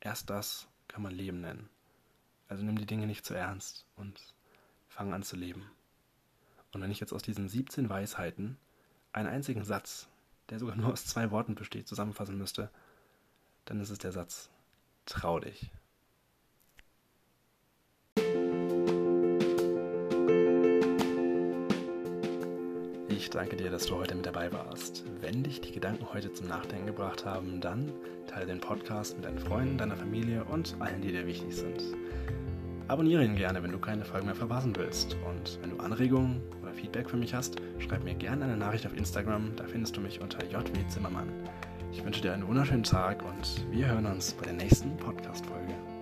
erst 0.00 0.30
das 0.30 0.68
kann 0.88 1.02
man 1.02 1.12
Leben 1.12 1.40
nennen. 1.40 1.68
Also 2.48 2.62
nimm 2.64 2.78
die 2.78 2.86
Dinge 2.86 3.06
nicht 3.06 3.24
zu 3.24 3.34
ernst 3.34 3.84
und 3.96 4.34
fang 4.88 5.12
an 5.12 5.22
zu 5.22 5.36
leben. 5.36 5.70
Und 6.72 6.82
wenn 6.82 6.90
ich 6.90 7.00
jetzt 7.00 7.12
aus 7.12 7.22
diesen 7.22 7.48
17 7.48 7.88
Weisheiten 7.88 8.58
einen 9.12 9.28
einzigen 9.28 9.64
Satz, 9.64 10.08
der 10.50 10.58
sogar 10.58 10.76
nur 10.76 10.92
aus 10.92 11.06
zwei 11.06 11.30
Worten 11.30 11.54
besteht, 11.54 11.88
zusammenfassen 11.88 12.38
müsste, 12.38 12.70
dann 13.64 13.80
ist 13.80 13.90
es 13.90 13.98
der 13.98 14.12
Satz, 14.12 14.50
trau 15.06 15.40
dich. 15.40 15.70
Ich 23.08 23.30
danke 23.30 23.56
dir, 23.56 23.70
dass 23.70 23.86
du 23.86 23.96
heute 23.96 24.14
mit 24.14 24.24
dabei 24.24 24.52
warst. 24.52 25.02
Wenn 25.20 25.42
dich 25.42 25.60
die 25.60 25.72
Gedanken 25.72 26.06
heute 26.12 26.32
zum 26.32 26.46
Nachdenken 26.46 26.86
gebracht 26.86 27.24
haben, 27.24 27.60
dann 27.60 27.92
teile 28.28 28.46
den 28.46 28.60
Podcast 28.60 29.16
mit 29.16 29.24
deinen 29.24 29.38
Freunden, 29.38 29.78
deiner 29.78 29.96
Familie 29.96 30.44
und 30.44 30.76
allen, 30.80 31.02
die 31.02 31.10
dir 31.10 31.26
wichtig 31.26 31.56
sind. 31.56 31.82
Abonniere 32.88 33.24
ihn 33.24 33.34
gerne, 33.34 33.62
wenn 33.64 33.72
du 33.72 33.80
keine 33.80 34.04
Folgen 34.04 34.26
mehr 34.26 34.36
verpassen 34.36 34.76
willst. 34.76 35.16
Und 35.26 35.58
wenn 35.60 35.70
du 35.70 35.78
Anregungen 35.78 36.40
Feedback 36.76 37.10
für 37.10 37.16
mich 37.16 37.34
hast, 37.34 37.56
schreib 37.78 38.04
mir 38.04 38.14
gerne 38.14 38.44
eine 38.44 38.56
Nachricht 38.56 38.86
auf 38.86 38.96
Instagram. 38.96 39.52
Da 39.56 39.64
findest 39.64 39.96
du 39.96 40.00
mich 40.00 40.20
unter 40.20 40.44
JW 40.44 40.86
Zimmermann. 40.88 41.28
Ich 41.92 42.04
wünsche 42.04 42.20
dir 42.20 42.34
einen 42.34 42.46
wunderschönen 42.46 42.82
Tag 42.82 43.24
und 43.24 43.66
wir 43.70 43.88
hören 43.88 44.06
uns 44.06 44.32
bei 44.32 44.44
der 44.44 44.54
nächsten 44.54 44.96
Podcast-Folge. 44.98 45.95